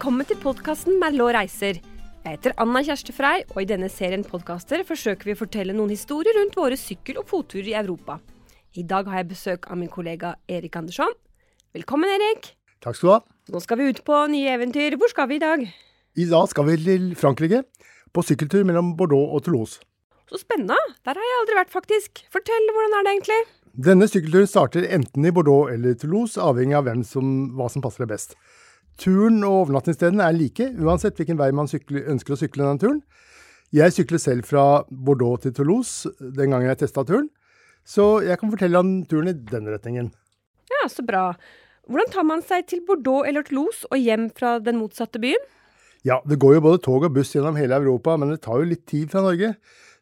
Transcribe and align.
Velkommen 0.00 0.24
til 0.24 0.38
podkasten 0.40 0.94
Merlot 0.96 1.34
reiser. 1.36 1.76
Jeg 2.24 2.32
heter 2.38 2.54
Anna 2.62 2.80
Kjerste 2.80 3.12
Frei, 3.12 3.42
og 3.52 3.58
i 3.60 3.66
denne 3.68 3.90
serien 3.92 4.22
podkaster 4.24 4.80
forsøker 4.88 5.28
vi 5.28 5.34
å 5.36 5.38
fortelle 5.42 5.74
noen 5.76 5.90
historier 5.92 6.32
rundt 6.38 6.54
våre 6.56 6.78
sykkel- 6.80 7.18
og 7.20 7.26
fotturer 7.28 7.66
i 7.68 7.74
Europa. 7.76 8.14
I 8.80 8.86
dag 8.88 9.10
har 9.12 9.18
jeg 9.20 9.28
besøk 9.34 9.66
av 9.68 9.76
min 9.76 9.90
kollega 9.92 10.30
Erik 10.48 10.78
Andersson. 10.80 11.12
Velkommen, 11.76 12.08
Erik. 12.14 12.48
Takk 12.80 12.96
skal 12.96 13.10
du 13.10 13.12
ha. 13.12 13.18
Nå 13.52 13.60
skal 13.60 13.76
vi 13.76 13.90
ut 13.90 14.00
på 14.06 14.20
nye 14.32 14.54
eventyr. 14.54 14.96
Hvor 14.96 15.12
skal 15.12 15.28
vi 15.28 15.36
i 15.36 15.42
dag? 15.42 15.66
I 16.16 16.26
dag 16.30 16.48
skal 16.48 16.70
vi 16.70 16.78
til 16.80 17.04
Frankrike, 17.20 17.60
på 18.08 18.24
sykkeltur 18.24 18.64
mellom 18.64 18.94
Bordeaux 18.96 19.34
og 19.36 19.44
Toulouse. 19.44 19.84
Så 20.32 20.40
spennende. 20.40 20.80
Der 21.04 21.12
har 21.12 21.28
jeg 21.28 21.42
aldri 21.42 21.58
vært, 21.58 21.74
faktisk. 21.76 22.22
Fortell, 22.32 22.72
hvordan 22.72 22.96
er 23.02 23.04
det 23.04 23.12
egentlig? 23.18 23.38
Denne 23.90 24.08
sykkelturen 24.08 24.48
starter 24.48 24.88
enten 24.96 25.28
i 25.28 25.34
Bordeaux 25.36 25.68
eller 25.68 25.92
Toulouse, 25.92 26.40
avhengig 26.40 26.80
av 26.80 26.88
hvem 26.88 27.04
som, 27.04 27.50
hva 27.60 27.68
som 27.68 27.84
passer 27.84 28.06
deg 28.06 28.14
best. 28.16 28.38
Turen 29.00 29.40
og 29.46 29.64
overnattingsstedene 29.64 30.26
er 30.26 30.36
like, 30.36 30.66
uansett 30.76 31.16
hvilken 31.16 31.38
vei 31.40 31.48
man 31.56 31.68
sykler, 31.70 32.04
ønsker 32.12 32.36
å 32.36 32.40
sykle 32.40 32.66
denne 32.66 32.82
turen. 32.82 32.98
Jeg 33.72 33.94
sykler 33.94 34.20
selv 34.20 34.48
fra 34.48 34.82
Bordeaux 34.90 35.40
til 35.40 35.54
Toulouse 35.56 36.10
den 36.18 36.52
gangen 36.52 36.68
jeg 36.68 36.82
testa 36.82 37.04
turen, 37.06 37.30
så 37.86 38.18
jeg 38.26 38.36
kan 38.40 38.50
fortelle 38.52 38.82
om 38.82 38.90
turen 39.08 39.30
i 39.30 39.36
denne 39.52 39.72
retningen. 39.72 40.10
Ja, 40.70 40.82
så 40.90 41.04
bra. 41.06 41.30
Hvordan 41.88 42.12
tar 42.12 42.26
man 42.28 42.44
seg 42.44 42.66
til 42.68 42.82
Bordeaux 42.86 43.24
eller 43.26 43.46
Toulouse 43.46 43.88
og 43.88 44.02
hjem 44.02 44.28
fra 44.36 44.58
den 44.62 44.78
motsatte 44.82 45.22
byen? 45.22 45.40
Ja, 46.06 46.20
det 46.28 46.38
går 46.40 46.58
jo 46.58 46.64
både 46.64 46.82
tog 46.84 47.04
og 47.04 47.14
buss 47.16 47.32
gjennom 47.34 47.58
hele 47.60 47.76
Europa, 47.80 48.16
men 48.20 48.32
det 48.32 48.42
tar 48.44 48.60
jo 48.60 48.68
litt 48.68 48.86
tid 48.88 49.08
fra 49.12 49.24
Norge. 49.24 49.54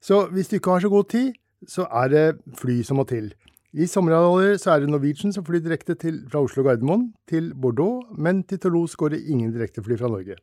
Så 0.02 0.24
hvis 0.34 0.50
du 0.50 0.58
ikke 0.58 0.74
har 0.74 0.84
så 0.84 0.90
god 0.92 1.08
tid, 1.10 1.38
så 1.66 1.86
er 2.02 2.10
det 2.12 2.26
fly 2.58 2.80
som 2.86 3.00
må 3.00 3.06
til. 3.08 3.32
I 3.76 3.84
sommerhalvåret 3.84 4.62
er 4.64 4.80
det 4.80 4.88
Norwegian 4.88 5.32
som 5.34 5.44
flyr 5.44 5.60
direkte 5.60 5.92
til, 6.00 6.22
fra 6.32 6.40
Oslo 6.40 6.62
Gardermoen 6.64 7.10
til 7.28 7.50
Bordeaux, 7.52 8.06
men 8.16 8.40
til 8.48 8.56
Toulouse 8.62 8.96
går 8.96 9.12
det 9.12 9.26
ingen 9.28 9.52
direktefly 9.52 9.98
fra 10.00 10.08
Norge. 10.08 10.38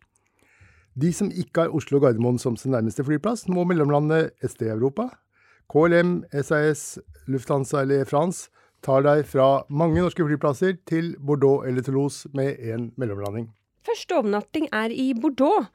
De 0.93 1.09
som 1.13 1.31
ikke 1.33 1.63
har 1.63 1.73
Oslo 1.73 1.97
Gardermoen 1.99 2.37
som 2.37 2.53
sin 2.55 2.75
nærmeste 2.75 3.03
flyplass, 3.03 3.47
må 3.49 3.63
mellomlande 3.65 4.29
SD 4.45 4.69
Europa. 4.69 5.07
KLM, 5.73 6.21
SAS, 6.37 6.99
Lufthansa 7.25 7.81
eller 7.81 8.03
Air 8.03 8.11
France 8.11 8.51
tar 8.85 9.01
deg 9.01 9.25
fra 9.25 9.65
mange 9.73 10.05
norske 10.05 10.21
flyplasser 10.21 10.77
til 10.85 11.15
Bordeaux 11.17 11.65
eller 11.65 11.81
Toulouse 11.81 12.29
med 12.37 12.61
én 12.61 12.91
mellomlanding. 12.95 13.49
Første 13.89 14.21
overnatting 14.21 14.69
er 14.69 14.93
i 14.93 15.15
Bordeaux, 15.17 15.65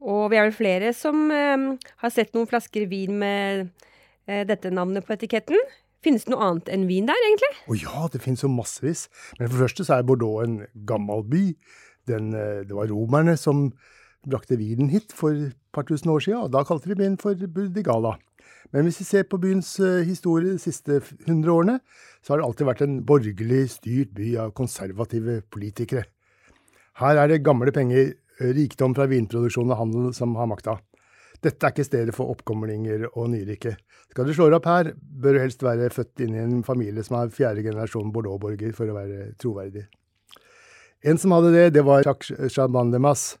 og 0.00 0.30
vi 0.32 0.40
er 0.40 0.48
vel 0.48 0.56
flere 0.56 0.96
som 0.96 1.28
eh, 1.28 1.70
har 2.00 2.16
sett 2.16 2.32
noen 2.32 2.48
flasker 2.48 2.88
vin 2.88 3.20
med 3.20 3.68
eh, 4.24 4.46
dette 4.48 4.72
navnet 4.72 5.04
på 5.04 5.20
etiketten. 5.20 5.60
Finnes 6.04 6.26
det 6.26 6.34
noe 6.34 6.44
annet 6.44 6.68
enn 6.72 6.84
vin 6.90 7.08
der, 7.08 7.26
egentlig? 7.30 7.50
Å 7.64 7.78
ja, 7.80 8.04
det 8.12 8.20
finnes 8.20 8.44
jo 8.44 8.52
massevis. 8.52 9.06
Men 9.38 9.48
for 9.48 9.56
det 9.56 9.64
første 9.64 9.88
så 9.88 9.96
er 9.96 10.06
Bordeaux 10.06 10.44
en 10.44 10.58
gammel 10.88 11.24
by. 11.30 11.44
Den, 12.10 12.34
eh, 12.36 12.62
det 12.68 12.76
var 12.76 12.90
romerne 12.92 13.38
som 13.40 13.70
brakte 14.28 14.58
vinen 14.60 14.90
hit 14.92 15.12
for 15.16 15.32
et 15.32 15.56
par 15.72 15.86
tusen 15.88 16.12
år 16.12 16.22
siden, 16.24 16.44
og 16.44 16.52
da 16.52 16.64
kalte 16.64 16.90
de 16.90 16.98
byen 16.98 17.16
for 17.20 17.34
Burdigala. 17.34 18.16
Men 18.72 18.88
hvis 18.88 19.00
vi 19.02 19.06
ser 19.08 19.26
på 19.28 19.38
byens 19.40 19.70
eh, 19.80 20.04
historie 20.04 20.54
de 20.54 20.60
siste 20.60 21.00
hundre 21.26 21.52
årene, 21.52 21.78
så 22.22 22.34
har 22.34 22.40
det 22.40 22.48
alltid 22.48 22.68
vært 22.68 22.84
en 22.86 22.98
borgerlig 23.06 23.62
styrt 23.76 24.14
by 24.16 24.34
av 24.44 24.54
konservative 24.56 25.42
politikere. 25.52 26.06
Her 27.00 27.20
er 27.22 27.30
det 27.30 27.44
gamle 27.46 27.72
penger, 27.74 28.14
eh, 28.40 28.52
rikdom 28.56 28.96
fra 28.96 29.08
vinproduksjon 29.10 29.70
og 29.70 29.80
handel 29.80 30.12
som 30.16 30.34
har 30.36 30.50
makta. 30.50 30.78
Dette 31.44 31.66
er 31.66 31.74
ikke 31.74 31.84
stedet 31.84 32.14
for 32.16 32.32
oppkomlinger 32.32 33.04
og 33.10 33.28
nyrike. 33.34 33.74
Skal 34.14 34.28
du 34.28 34.32
slå 34.32 34.48
opp 34.56 34.68
her, 34.70 34.94
bør 34.96 35.36
du 35.36 35.42
helst 35.42 35.64
være 35.64 35.90
født 35.92 36.22
inn 36.24 36.36
i 36.36 36.40
en 36.40 36.62
familie 36.64 37.04
som 37.04 37.18
er 37.18 37.32
fjerde 37.34 37.64
generasjon 37.66 38.12
Bordeaux-borger 38.14 38.72
for 38.76 38.88
å 38.88 38.96
være 38.96 39.34
troverdig. 39.42 39.84
En 41.04 41.20
som 41.20 41.34
hadde 41.36 41.52
det, 41.52 41.66
det 41.76 41.82
var 41.84 42.06
Jacques 42.06 42.32
Chaban 42.54 42.94
de 42.94 43.00
Masse. 43.02 43.36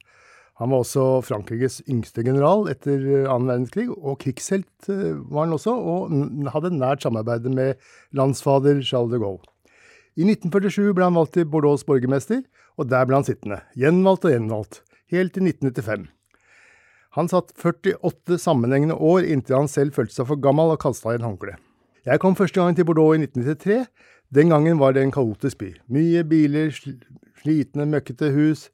Han 0.60 0.70
var 0.70 0.84
også 0.84 1.04
Frankrikes 1.26 1.80
yngste 1.90 2.22
general 2.22 2.68
etter 2.70 3.00
annen 3.24 3.48
verdenskrig, 3.48 3.88
og 3.90 4.20
krigshelt 4.22 4.90
eh, 4.92 5.16
var 5.32 5.48
han 5.48 5.56
også, 5.56 5.72
og 5.74 6.12
hadde 6.54 6.74
nært 6.76 7.02
samarbeid 7.02 7.48
med 7.50 7.80
landsfader 8.14 8.84
Charles 8.86 9.16
de 9.16 9.22
Gaulle. 9.22 9.42
I 10.14 10.28
1947 10.28 10.92
ble 10.94 11.08
han 11.08 11.16
valgt 11.18 11.34
til 11.34 11.48
Bordeaux' 11.50 11.82
borgermester, 11.88 12.44
og 12.78 12.86
der 12.92 13.08
ble 13.08 13.18
han 13.18 13.26
sittende, 13.26 13.64
gjenvalgt 13.74 14.28
og 14.28 14.36
gjenvalgt, 14.36 14.84
helt 15.10 15.34
til 15.34 15.48
1995. 15.48 16.06
Han 17.14 17.30
satt 17.30 17.52
48 17.54 18.38
sammenhengende 18.42 18.96
år 18.98 19.26
inntil 19.30 19.60
han 19.60 19.70
selv 19.70 19.94
følte 19.94 20.16
seg 20.16 20.26
for 20.30 20.40
gammel 20.42 20.74
og 20.74 20.80
kasta 20.82 21.14
inn 21.14 21.26
håndkle. 21.26 21.54
Jeg 22.04 22.20
kom 22.20 22.34
første 22.36 22.60
gang 22.60 22.74
til 22.76 22.86
Bordeaux 22.88 23.14
i 23.14 23.22
1993. 23.22 23.84
Den 24.34 24.50
gangen 24.50 24.80
var 24.80 24.92
det 24.92 25.04
en 25.04 25.14
kaotisk 25.14 25.60
by. 25.60 25.70
Mye 25.94 26.24
biler, 26.26 26.74
slitne, 27.40 27.86
møkkete 27.86 28.32
hus. 28.34 28.66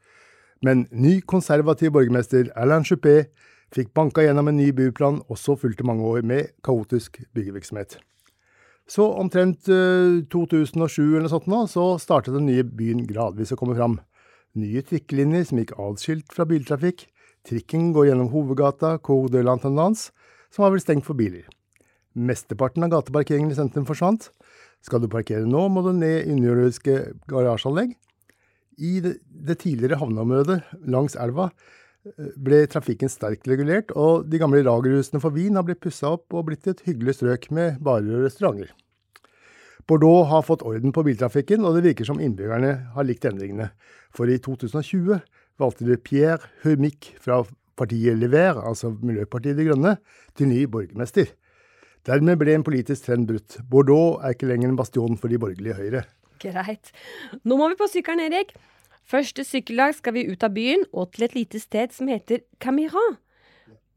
Men 0.65 0.87
ny 0.91 1.21
konservativ 1.21 1.93
borgermester 1.95 2.49
Alain 2.57 2.85
Juppé 2.85 3.31
fikk 3.75 3.93
banka 3.95 4.25
gjennom 4.25 4.51
en 4.51 4.59
ny 4.59 4.71
byplan, 4.75 5.21
og 5.29 5.39
så 5.39 5.55
fulgte 5.57 5.87
mange 5.87 6.05
år 6.09 6.25
med 6.27 6.51
kaotisk 6.67 7.21
byggevirksomhet. 7.37 8.01
Så 8.91 9.07
omtrent 9.21 9.69
uh, 9.71 10.19
2007 10.33 11.05
eller 11.05 11.29
noe 11.29 11.31
sånt 11.31 11.47
nå, 11.51 11.63
så 11.71 11.93
startet 12.03 12.35
den 12.35 12.49
nye 12.49 12.65
byen 12.67 13.05
gradvis 13.07 13.53
å 13.55 13.61
komme 13.61 13.77
fram. 13.79 14.01
Nye 14.59 14.83
trikkelinjer 14.83 15.47
som 15.47 15.61
gikk 15.61 15.77
adskilt 15.79 16.33
fra 16.35 16.49
biltrafikk. 16.51 17.07
Trikken 17.47 17.93
går 17.97 18.11
gjennom 18.11 18.29
hovedgata 18.33 18.99
Cour 18.99 19.31
de 19.33 19.43
som 20.51 20.65
har 20.65 20.73
blitt 20.73 20.85
stengt 20.85 21.07
for 21.07 21.17
biler. 21.17 21.47
Mesteparten 22.15 22.85
av 22.85 22.91
gateparkeringen 22.91 23.53
i 23.53 23.59
sentrum 23.59 23.87
forsvant. 23.87 24.31
Skal 24.83 25.01
du 25.01 25.09
parkere 25.09 25.47
nå, 25.47 25.69
må 25.69 25.83
du 25.85 25.93
ned 25.93 26.27
i 26.27 26.33
underjordiske 26.35 26.97
garasjeanlegg. 27.31 27.95
I 28.81 29.01
det, 29.05 29.59
tidligere 29.61 30.01
havneområdet 30.01 30.63
langs 30.89 31.17
elva 31.21 31.51
ble 32.41 32.63
trafikken 32.71 33.13
sterkt 33.13 33.49
regulert, 33.49 33.93
og 33.93 34.25
de 34.33 34.41
gamle 34.41 34.63
lagerhusene 34.65 35.21
for 35.21 35.37
vin 35.37 35.59
har 35.59 35.67
blitt 35.69 35.83
pussa 35.85 36.15
opp 36.17 36.33
og 36.33 36.47
blitt 36.49 36.69
et 36.71 36.81
hyggelig 36.87 37.19
strøk 37.19 37.51
med 37.53 37.81
barer 37.85 38.17
og 38.17 38.25
restauranter. 38.25 38.73
Bordeaux 39.89 40.29
har 40.31 40.47
fått 40.47 40.65
orden 40.67 40.95
på 40.95 41.05
biltrafikken, 41.05 41.65
og 41.67 41.77
det 41.77 41.85
virker 41.89 42.09
som 42.09 42.21
innbyggerne 42.23 42.73
har 42.95 43.07
likt 43.07 43.27
endringene. 43.29 43.71
For 44.17 44.31
i 44.31 44.39
2020 44.41 45.21
valgte 45.61 45.87
de 45.89 45.97
Pierre 46.01 46.49
Humic 46.65 47.13
fra 47.21 47.43
partiet 47.81 48.19
Lever, 48.19 48.59
altså 48.61 48.91
Miljøpartiet 49.01 49.57
De 49.59 49.69
Grønne, 49.69 49.97
til 50.37 50.51
ny 50.51 50.65
borgermester. 50.71 51.31
Dermed 52.09 52.41
ble 52.41 52.57
en 52.57 52.65
politisk 52.65 53.07
trend 53.07 53.29
brutt. 53.29 53.59
Bordeaux 53.69 54.21
er 54.25 54.35
ikke 54.35 54.49
lenger 54.49 54.71
en 54.73 54.79
bastion 54.79 55.19
for 55.21 55.33
de 55.33 55.39
borgerlige 55.41 55.77
Høyre. 55.77 56.05
Greit. 56.41 56.93
Nå 57.45 57.59
må 57.61 57.69
vi 57.69 57.77
på 57.77 57.89
sykkelen, 57.93 58.23
Erik. 58.31 58.55
Første 59.11 59.45
sykkeldag 59.45 59.99
skal 59.99 60.15
vi 60.17 60.29
ut 60.31 60.45
av 60.47 60.55
byen 60.55 60.87
og 60.95 61.11
til 61.13 61.27
et 61.27 61.37
lite 61.37 61.61
sted 61.61 61.93
som 61.93 62.09
heter 62.09 62.45
Camira. 62.63 63.03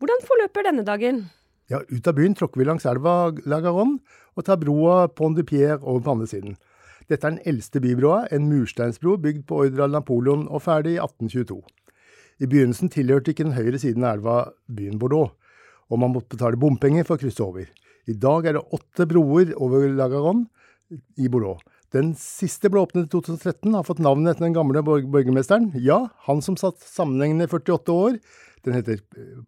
Hvordan 0.01 0.23
forløper 0.27 0.67
denne 0.67 0.83
dagen? 0.87 1.25
Ja, 1.71 1.79
Ut 1.87 2.07
av 2.09 2.17
byen 2.17 2.35
tråkker 2.35 2.59
vi 2.59 2.67
langs 2.67 2.85
elva 2.89 3.31
Lagaron 3.47 3.95
og 4.35 4.45
tar 4.45 4.59
broa 4.59 5.07
Pont 5.07 5.37
de 5.37 5.45
Pierre 5.47 5.79
over 5.79 6.01
på 6.03 6.15
andre 6.17 6.27
siden. 6.27 6.57
Dette 7.09 7.27
er 7.27 7.35
den 7.35 7.45
eldste 7.49 7.81
bybroa, 7.83 8.27
en 8.31 8.49
mursteinsbro 8.49 9.17
bygd 9.21 9.45
på 9.49 9.63
ordre 9.65 9.87
av 9.87 9.93
Napoleon 9.93 10.45
og 10.47 10.63
ferdig 10.65 10.97
i 10.97 11.01
1822. 11.03 11.59
I 12.43 12.49
begynnelsen 12.49 12.91
tilhørte 12.93 13.33
ikke 13.33 13.45
den 13.47 13.57
høyre 13.57 13.79
siden 13.81 14.05
av 14.05 14.17
elva 14.17 14.37
byen 14.71 14.99
Bordeaux, 15.01 15.35
og 15.91 16.01
man 16.01 16.13
måtte 16.15 16.33
betale 16.35 16.59
bompenger 16.59 17.05
for 17.07 17.17
å 17.17 17.23
krysse 17.23 17.43
over. 17.45 17.67
I 18.09 18.15
dag 18.19 18.47
er 18.49 18.57
det 18.57 18.65
åtte 18.75 19.07
broer 19.07 19.53
over 19.61 19.85
Lagaron 19.91 20.47
i 21.19 21.29
Bordeaux. 21.31 21.61
Den 21.93 22.15
siste 22.17 22.71
ble 22.73 22.81
åpnet 22.81 23.05
i 23.05 23.11
2013, 23.13 23.69
har 23.75 23.85
fått 23.85 24.01
navnet 24.01 24.33
etter 24.33 24.47
den 24.47 24.55
gamle 24.55 24.81
borgermesteren. 24.81 25.69
Ja, 25.77 26.07
han 26.25 26.41
som 26.41 26.57
satt 26.57 26.81
sammenhengende 26.81 27.45
48 27.51 27.93
år. 27.93 28.17
Den 28.65 28.79
heter 28.79 29.03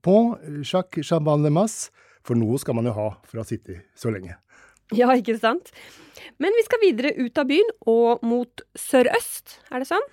Pont 0.05 0.43
Jacques 0.61 1.07
Chaban 1.09 1.45
de 1.45 1.49
Masse, 1.55 1.89
for 2.25 2.37
noe 2.37 2.59
skal 2.61 2.77
man 2.77 2.89
jo 2.89 2.93
ha 2.93 3.07
for 3.25 3.39
å 3.39 3.43
ha 3.43 3.49
sittet 3.49 3.87
så 3.97 4.13
lenge. 4.13 4.37
Ja, 4.99 5.09
ikke 5.17 5.37
sant? 5.41 5.71
Men 6.41 6.53
vi 6.53 6.65
skal 6.65 6.81
videre 6.83 7.15
ut 7.17 7.39
av 7.41 7.47
byen 7.49 7.71
og 7.89 8.21
mot 8.27 8.61
sørøst, 8.77 9.59
er 9.71 9.81
det 9.81 9.89
sånn? 9.89 10.05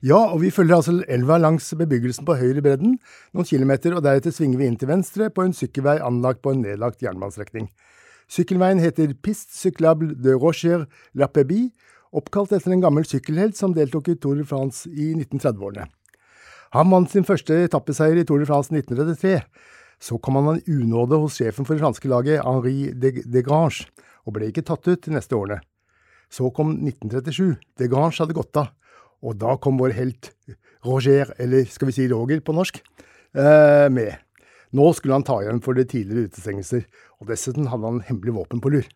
Ja, 0.00 0.18
og 0.32 0.40
vi 0.40 0.48
følger 0.52 0.78
altså 0.78 0.94
elva 1.12 1.36
langs 1.36 1.66
bebyggelsen 1.76 2.24
på 2.24 2.38
høyre 2.40 2.62
bredden 2.64 2.94
noen 3.36 3.48
kilometer, 3.48 3.92
og 3.92 4.04
deretter 4.06 4.32
svinger 4.32 4.60
vi 4.60 4.68
inn 4.70 4.78
til 4.80 4.88
venstre 4.88 5.28
på 5.28 5.44
en 5.44 5.52
sykkelvei 5.56 5.98
anlagt 6.00 6.40
på 6.44 6.54
en 6.54 6.62
nedlagt 6.64 7.04
jernbanestrekning. 7.04 7.68
Sykkelveien 8.30 8.80
heter 8.80 9.12
Piste 9.20 9.52
Cyclable 9.58 10.14
de 10.16 10.36
Rocher 10.38 10.86
La 11.18 11.28
Pébie, 11.28 11.68
oppkalt 12.16 12.54
etter 12.56 12.72
en 12.72 12.82
gammel 12.82 13.04
sykkelhelt 13.06 13.58
som 13.58 13.74
deltok 13.76 14.08
i 14.08 14.16
Tour 14.16 14.40
de 14.40 14.46
France 14.48 14.88
i 14.88 15.12
1930-årene. 15.18 15.88
Han 16.78 16.92
vant 16.94 17.10
sin 17.10 17.26
første 17.26 17.56
etappeseier 17.66 18.20
i 18.22 18.24
Tour 18.24 18.40
de 18.40 18.46
France 18.48 18.72
1933. 18.72 19.40
Så 20.00 20.16
kom 20.22 20.38
han 20.38 20.62
i 20.62 20.78
unåde 20.78 21.18
hos 21.20 21.36
sjefen 21.36 21.66
for 21.66 21.76
det 21.76 21.82
franske 21.82 22.08
laget, 22.08 22.40
Henri 22.46 22.92
de, 22.94 23.18
de 23.20 23.42
Grange, 23.44 23.90
og 24.30 24.38
ble 24.38 24.50
ikke 24.50 24.64
tatt 24.66 24.86
ut 24.86 25.02
de 25.06 25.16
neste 25.16 25.34
årene. 25.36 25.60
Så 26.30 26.46
kom 26.54 26.76
1937. 26.78 27.58
De 27.80 27.90
Grange 27.90 28.22
hadde 28.22 28.36
gått 28.36 28.56
av, 28.60 28.70
og 29.20 29.36
da 29.42 29.56
kom 29.58 29.80
vår 29.82 29.96
helt 29.98 30.30
Roger, 30.86 31.34
eller 31.42 31.66
skal 31.68 31.90
vi 31.90 31.96
si 31.98 32.06
Roger 32.08 32.40
på 32.40 32.54
norsk, 32.56 32.78
eh, 33.34 33.88
med. 33.90 34.14
Nå 34.72 34.92
skulle 34.94 35.18
han 35.18 35.26
ta 35.26 35.40
igjen 35.42 35.60
for 35.60 35.74
de 35.74 35.84
tidligere 35.84 36.30
utestengelser, 36.30 36.86
og 37.20 37.26
dessuten 37.26 37.66
hadde 37.66 37.90
han 37.90 38.04
hemmelig 38.06 38.36
våpen 38.38 38.62
på 38.62 38.70
lur. 38.70 38.86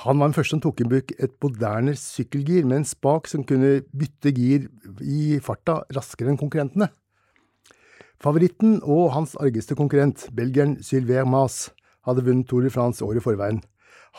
Han 0.00 0.18
var 0.18 0.30
den 0.30 0.34
første 0.38 0.56
som 0.56 0.62
tok 0.64 0.80
i 0.80 0.88
bruk 0.88 1.12
et 1.20 1.34
moderne 1.44 1.92
sykkelgir 1.92 2.64
med 2.64 2.80
en 2.80 2.88
spak 2.88 3.28
som 3.28 3.44
kunne 3.44 3.82
bytte 3.92 4.32
gir 4.32 4.70
i 5.04 5.38
farta 5.44 5.82
raskere 5.92 6.32
enn 6.32 6.40
konkurrentene. 6.40 6.88
Favoritten 8.22 8.78
og 8.86 9.12
hans 9.12 9.34
argeste 9.36 9.76
konkurrent, 9.76 10.30
belgieren 10.32 10.78
Sylvain 10.80 11.28
Mas, 11.28 11.68
hadde 12.06 12.24
vunnet 12.24 12.48
Tour 12.48 12.64
de 12.64 12.70
France 12.70 13.04
året 13.04 13.20
i 13.20 13.24
forveien. 13.24 13.60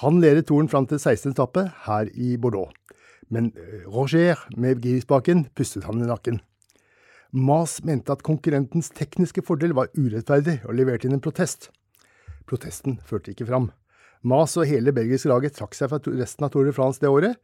Han 0.01 0.17
ledet 0.23 0.47
toren 0.49 0.69
fram 0.71 0.87
til 0.89 0.97
16. 0.97 1.35
etappe 1.35 1.67
her 1.85 2.09
i 2.17 2.33
Bordeaux. 2.41 2.71
Men 3.29 3.51
eh, 3.53 3.85
Roger 3.85 4.39
med 4.57 4.81
girspaken 4.81 5.45
pustet 5.53 5.85
han 5.85 6.01
i 6.01 6.09
nakken. 6.09 6.39
Mas 7.33 7.79
mente 7.85 8.13
at 8.13 8.25
konkurrentens 8.25 8.89
tekniske 8.93 9.41
fordel 9.45 9.73
var 9.77 9.91
urettferdig, 9.97 10.59
og 10.65 10.77
leverte 10.77 11.07
inn 11.09 11.17
en 11.17 11.23
protest. 11.23 11.71
Protesten 12.49 12.99
førte 13.05 13.33
ikke 13.33 13.47
fram. 13.49 13.71
Mas 14.23 14.55
og 14.57 14.67
hele 14.69 14.93
belgiske 14.95 15.29
laget 15.29 15.57
trakk 15.57 15.73
seg 15.77 15.91
fra 15.91 15.99
resten 16.13 16.45
av 16.45 16.53
Tour 16.53 16.69
de 16.69 16.73
France 16.75 17.01
det 17.01 17.09
året. 17.11 17.37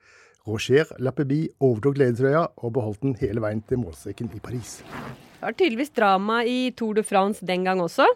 Roger 0.47 0.89
Lappebi 1.03 1.43
overtok 1.61 1.99
ledertrøya 1.99 2.45
og 2.63 2.73
beholdt 2.77 3.03
den 3.03 3.17
hele 3.19 3.43
veien 3.43 3.61
til 3.67 3.81
målstreken 3.81 4.31
i 4.33 4.41
Paris. 4.41 4.79
Det 5.39 5.43
var 5.43 5.57
tydeligvis 5.57 5.93
drama 5.95 6.41
i 6.47 6.71
Tour 6.77 6.97
de 6.97 7.03
France 7.05 7.45
den 7.45 7.65
gang 7.67 7.81
også. 7.83 8.07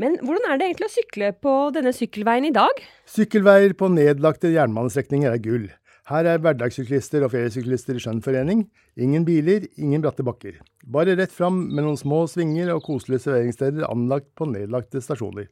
Men 0.00 0.16
hvordan 0.24 0.46
er 0.48 0.56
det 0.56 0.66
egentlig 0.70 0.88
å 0.88 0.94
sykle 0.94 1.28
på 1.44 1.52
denne 1.76 1.92
sykkelveien 1.92 2.46
i 2.48 2.54
dag? 2.54 2.78
Sykkelveier 3.12 3.74
på 3.76 3.90
nedlagte 3.92 4.48
jernbanestrekninger 4.54 5.34
er 5.34 5.42
gull. 5.44 5.66
Her 6.08 6.26
er 6.26 6.40
hverdagssyklister 6.42 7.22
og 7.22 7.30
feriesyklister 7.34 7.98
i 7.98 8.00
skjønn 8.02 8.22
forening. 8.24 8.64
Ingen 8.98 9.26
biler, 9.28 9.68
ingen 9.76 10.02
bratte 10.02 10.24
bakker. 10.26 10.56
Bare 10.82 11.14
rett 11.18 11.32
fram 11.32 11.60
med 11.68 11.84
noen 11.84 12.00
små 12.00 12.24
svinger 12.30 12.72
og 12.74 12.82
koselige 12.88 13.26
serveringssteder 13.26 13.86
anlagt 13.86 14.32
på 14.38 14.48
nedlagte 14.50 15.04
stasjoner. 15.04 15.46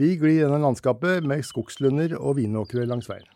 Vi 0.00 0.14
glir 0.22 0.38
gjennom 0.38 0.64
landskapet 0.64 1.26
med 1.26 1.44
skogslunder 1.44 2.14
og 2.16 2.38
vinåkre 2.38 2.86
langs 2.88 3.10
veien. 3.10 3.28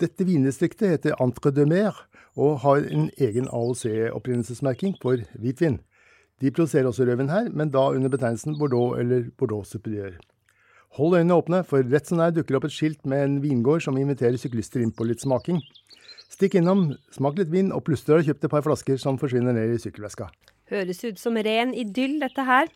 Dette 0.00 0.24
vindistriktet 0.24 0.94
heter 0.94 1.18
Entre 1.20 1.52
de 1.52 1.66
Mer 1.68 2.06
og 2.40 2.62
har 2.62 2.86
en 2.88 3.10
egen 3.20 3.50
AOC-opprinnelsesmerking 3.50 4.94
for 5.02 5.20
hvitvin. 5.36 5.82
De 6.40 6.50
produserer 6.50 6.88
også 6.88 7.04
rødvin 7.04 7.30
her, 7.32 7.50
men 7.52 7.72
da 7.72 7.90
under 7.92 8.12
betegnelsen 8.12 8.56
Bordeaux 8.58 8.98
eller 8.98 9.28
Bordeaux 9.38 9.68
Superiør. 9.68 10.16
Hold 10.98 11.18
øynene 11.18 11.36
åpne, 11.36 11.60
for 11.68 11.84
rett 11.86 12.08
som 12.08 12.18
det 12.18 12.26
er 12.26 12.36
dukker 12.40 12.56
opp 12.58 12.66
et 12.66 12.74
skilt 12.74 13.04
med 13.06 13.22
en 13.22 13.36
vingård 13.44 13.84
som 13.84 13.98
inviterer 14.00 14.40
syklister 14.40 14.82
inn 14.82 14.90
på 14.90 15.06
litt 15.06 15.22
smaking. 15.22 15.60
Stikk 16.30 16.56
innom, 16.58 16.94
smak 17.14 17.38
litt 17.38 17.50
vin, 17.52 17.70
og 17.74 17.84
plutselig 17.86 18.14
har 18.14 18.22
du 18.22 18.30
kjøpt 18.30 18.46
et 18.48 18.54
par 18.54 18.64
flasker 18.66 18.98
som 19.02 19.18
forsvinner 19.20 19.54
ned 19.54 19.74
i 19.74 19.82
sykkelveska. 19.82 20.30
Høres 20.70 21.04
ut 21.04 21.20
som 21.20 21.36
ren 21.36 21.74
idyll, 21.76 22.18
dette 22.22 22.46
her. 22.46 22.70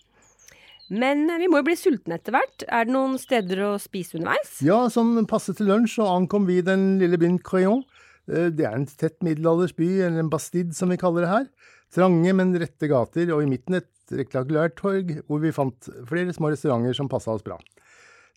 Men 0.92 1.24
eh, 1.30 1.40
vi 1.40 1.48
må 1.48 1.62
jo 1.62 1.68
bli 1.70 1.76
sultne 1.78 2.18
etter 2.18 2.34
hvert. 2.34 2.66
Er 2.68 2.86
det 2.86 2.94
noen 2.94 3.16
steder 3.20 3.62
å 3.64 3.74
spise 3.80 4.18
underveis? 4.18 4.58
Ja, 4.66 4.82
som 4.92 5.16
passe 5.30 5.54
til 5.56 5.70
lunsj, 5.70 5.96
så 5.96 6.08
ankom 6.12 6.48
vi 6.50 6.60
den 6.66 6.98
lille 7.00 7.18
byen 7.20 7.40
Crayon. 7.40 7.84
Eh, 8.28 8.50
det 8.52 8.66
er 8.68 8.76
en 8.76 8.88
tett 8.90 9.16
middelaldersby, 9.24 9.90
eller 10.04 10.22
en 10.22 10.32
bastid 10.32 10.74
som 10.76 10.92
vi 10.92 11.00
kaller 11.00 11.24
det 11.24 11.32
her. 11.32 11.48
Trange, 11.94 12.32
men 12.34 12.50
rette 12.58 12.88
gater, 12.90 13.30
og 13.30 13.44
i 13.44 13.48
midten 13.50 13.78
et 13.78 14.16
rektakulært 14.18 14.74
torg 14.80 15.12
hvor 15.28 15.40
vi 15.42 15.54
fant 15.54 15.88
flere 16.08 16.34
små 16.34 16.50
restauranter 16.50 16.96
som 16.96 17.10
passa 17.10 17.36
oss 17.36 17.44
bra. 17.46 17.60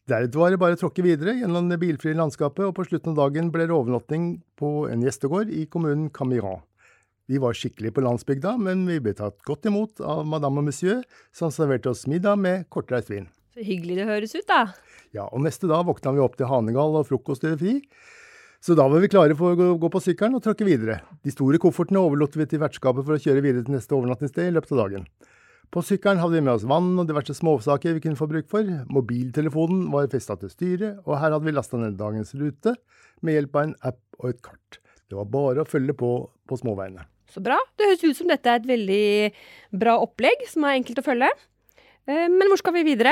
Deretter 0.08 0.40
var 0.40 0.54
det 0.54 0.60
bare 0.62 0.78
å 0.78 0.80
tråkke 0.80 1.04
videre 1.04 1.34
gjennom 1.36 1.68
det 1.68 1.82
bilfrie 1.82 2.16
landskapet, 2.16 2.64
og 2.70 2.76
på 2.78 2.86
slutten 2.88 3.12
av 3.12 3.26
dagen 3.26 3.50
ble 3.52 3.66
det 3.68 3.76
overnatting 3.76 4.30
på 4.60 4.86
en 4.88 5.02
gjestegård 5.04 5.50
i 5.52 5.66
kommunen 5.68 6.08
Camiran. 6.16 6.62
Vi 7.28 7.42
var 7.44 7.58
skikkelig 7.58 7.92
på 7.92 8.04
landsbygda, 8.06 8.54
men 8.62 8.86
vi 8.88 9.02
ble 9.04 9.12
tatt 9.18 9.42
godt 9.44 9.68
imot 9.68 10.00
av 10.00 10.22
madame 10.30 10.62
og 10.62 10.70
monsieur, 10.70 11.02
som 11.36 11.52
serverte 11.52 11.92
oss 11.92 12.06
middag 12.08 12.40
med 12.40 12.70
kortreist 12.72 13.12
vin. 13.12 13.26
Så 13.52 13.66
hyggelig 13.68 13.98
det 14.00 14.06
høres 14.08 14.38
ut, 14.38 14.48
da. 14.48 14.62
Ja, 15.18 15.26
og 15.28 15.44
neste 15.44 15.68
dag 15.68 15.84
våkna 15.90 16.14
vi 16.16 16.24
opp 16.24 16.38
til 16.40 16.48
Hanegal 16.48 16.96
og 17.02 17.10
frokost 17.10 17.44
det 17.44 17.58
fri. 17.60 17.82
Så 18.64 18.76
da 18.78 18.88
var 18.90 19.04
vi 19.04 19.10
klare 19.12 19.36
for 19.38 19.54
å 19.54 19.76
gå 19.80 19.90
på 19.94 20.02
sykkelen 20.04 20.38
og 20.38 20.44
tråkke 20.44 20.66
videre. 20.68 21.00
De 21.24 21.34
store 21.34 21.60
koffertene 21.62 22.02
overlot 22.02 22.36
vi 22.40 22.48
til 22.50 22.62
vertskapet 22.64 23.06
for 23.06 23.16
å 23.16 23.22
kjøre 23.22 23.44
videre 23.46 23.66
til 23.68 23.78
neste 23.78 23.96
overnattingssted 23.96 24.50
i 24.50 24.56
løpet 24.56 24.74
av 24.74 24.82
dagen. 24.84 25.06
På 25.74 25.84
sykkelen 25.84 26.22
hadde 26.22 26.38
vi 26.38 26.44
med 26.46 26.54
oss 26.56 26.66
vann 26.68 26.94
og 26.96 27.08
diverse 27.10 27.36
småsaker 27.36 27.98
vi 27.98 28.04
kunne 28.06 28.20
få 28.20 28.30
bruk 28.32 28.48
for. 28.52 28.68
Mobiltelefonen 28.94 29.90
var 29.92 30.08
festa 30.12 30.38
til 30.40 30.52
styret, 30.52 31.02
og 31.04 31.20
her 31.20 31.36
hadde 31.36 31.44
vi 31.46 31.56
lasta 31.56 31.80
ned 31.80 32.00
dagens 32.00 32.34
rute 32.40 32.74
med 33.22 33.36
hjelp 33.36 33.60
av 33.60 33.68
en 33.68 33.76
app 33.92 34.02
og 34.22 34.32
et 34.32 34.42
kart. 34.46 34.80
Det 35.08 35.20
var 35.20 35.28
bare 35.32 35.64
å 35.64 35.70
følge 35.70 35.96
på 35.98 36.12
på 36.48 36.58
småveiene. 36.60 37.04
Så 37.28 37.44
bra. 37.44 37.58
Det 37.76 37.90
høres 37.90 38.06
ut 38.06 38.20
som 38.22 38.30
dette 38.32 38.48
er 38.48 38.62
et 38.62 38.70
veldig 38.70 39.80
bra 39.84 39.98
opplegg 40.00 40.46
som 40.48 40.64
er 40.64 40.78
enkelt 40.80 41.02
å 41.02 41.06
følge. 41.10 41.28
Eh, 42.08 42.28
men 42.32 42.48
hvor 42.48 42.62
skal 42.62 42.78
vi 42.78 42.86
videre? 42.88 43.12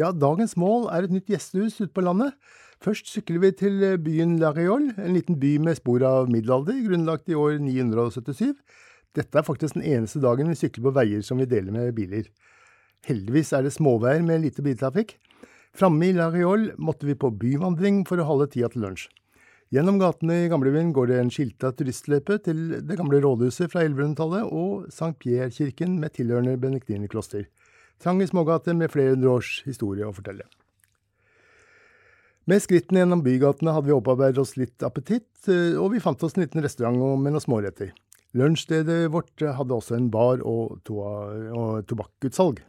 Ja, 0.00 0.10
dagens 0.12 0.52
mål 0.60 0.90
er 0.92 1.06
et 1.06 1.14
nytt 1.14 1.32
gjestehus 1.32 1.78
ute 1.80 1.92
på 1.96 2.04
landet. 2.04 2.36
Først 2.84 3.08
sykler 3.08 3.40
vi 3.40 3.48
til 3.56 3.78
eh, 3.80 3.96
byen 3.96 4.34
La 4.42 4.50
Réole, 4.52 4.92
en 5.00 5.14
liten 5.16 5.38
by 5.40 5.54
med 5.64 5.78
spor 5.78 6.02
av 6.04 6.26
middelalder, 6.28 6.82
grunnlagt 6.84 7.30
i 7.32 7.36
år 7.38 7.56
977. 7.62 8.50
Dette 9.16 9.38
er 9.40 9.46
faktisk 9.46 9.78
den 9.78 9.86
eneste 9.88 10.20
dagen 10.20 10.50
vi 10.50 10.56
sykler 10.58 10.90
på 10.90 10.92
veier 10.98 11.22
som 11.24 11.38
vi 11.40 11.46
deler 11.48 11.72
med 11.72 11.94
biler. 11.96 12.26
Heldigvis 13.08 13.54
er 13.56 13.64
det 13.64 13.72
småveier 13.72 14.20
med 14.26 14.42
lite 14.42 14.60
biltrafikk. 14.66 15.14
Framme 15.72 16.10
i 16.10 16.16
La 16.16 16.26
Réole 16.34 16.74
måtte 16.76 17.08
vi 17.08 17.16
på 17.16 17.30
byvandring 17.32 18.02
for 18.08 18.20
å 18.20 18.26
holde 18.28 18.50
tida 18.52 18.68
til 18.74 18.84
lunsj. 18.84 19.06
Gjennom 19.72 19.96
gatene 20.02 20.42
i 20.42 20.50
gamlebyen 20.52 20.92
går 20.94 21.08
det 21.08 21.22
en 21.22 21.32
skilta 21.32 21.70
turistløype 21.72 22.36
til 22.44 22.60
det 22.84 22.98
gamle 23.00 23.22
rådhuset 23.24 23.72
fra 23.72 23.86
1100-tallet 23.86 24.52
og 24.52 24.90
St. 24.92 25.14
Pierre-kirken 25.24 25.96
med 26.02 26.18
tilhørende 26.18 26.58
benediktinerkloster. 26.60 27.48
Trange 27.96 28.28
smågater 28.28 28.76
med 28.76 28.92
flere 28.92 29.16
hundre 29.16 29.32
års 29.38 29.54
historie 29.64 30.04
å 30.04 30.12
fortelle. 30.12 30.44
Med 32.44 32.60
skrittene 32.60 33.00
gjennom 33.00 33.22
bygatene 33.24 33.72
hadde 33.72 33.88
vi 33.88 33.94
opparbeidet 33.96 34.40
oss 34.42 34.58
litt 34.60 34.84
appetitt, 34.84 35.32
eh, 35.48 35.78
og 35.80 35.94
vi 35.94 36.02
fant 36.04 36.20
oss 36.26 36.36
en 36.36 36.44
liten 36.44 36.60
restaurant 36.64 36.98
med 37.16 37.32
noen 37.32 37.40
småretter. 37.40 37.94
Lunsjstedet 38.36 39.06
vårt 39.14 39.40
hadde 39.40 39.72
også 39.72 39.96
en 39.96 40.10
bar 40.12 40.42
og, 40.44 40.90
og 40.90 41.84
tobakkutsalg. 41.88 42.60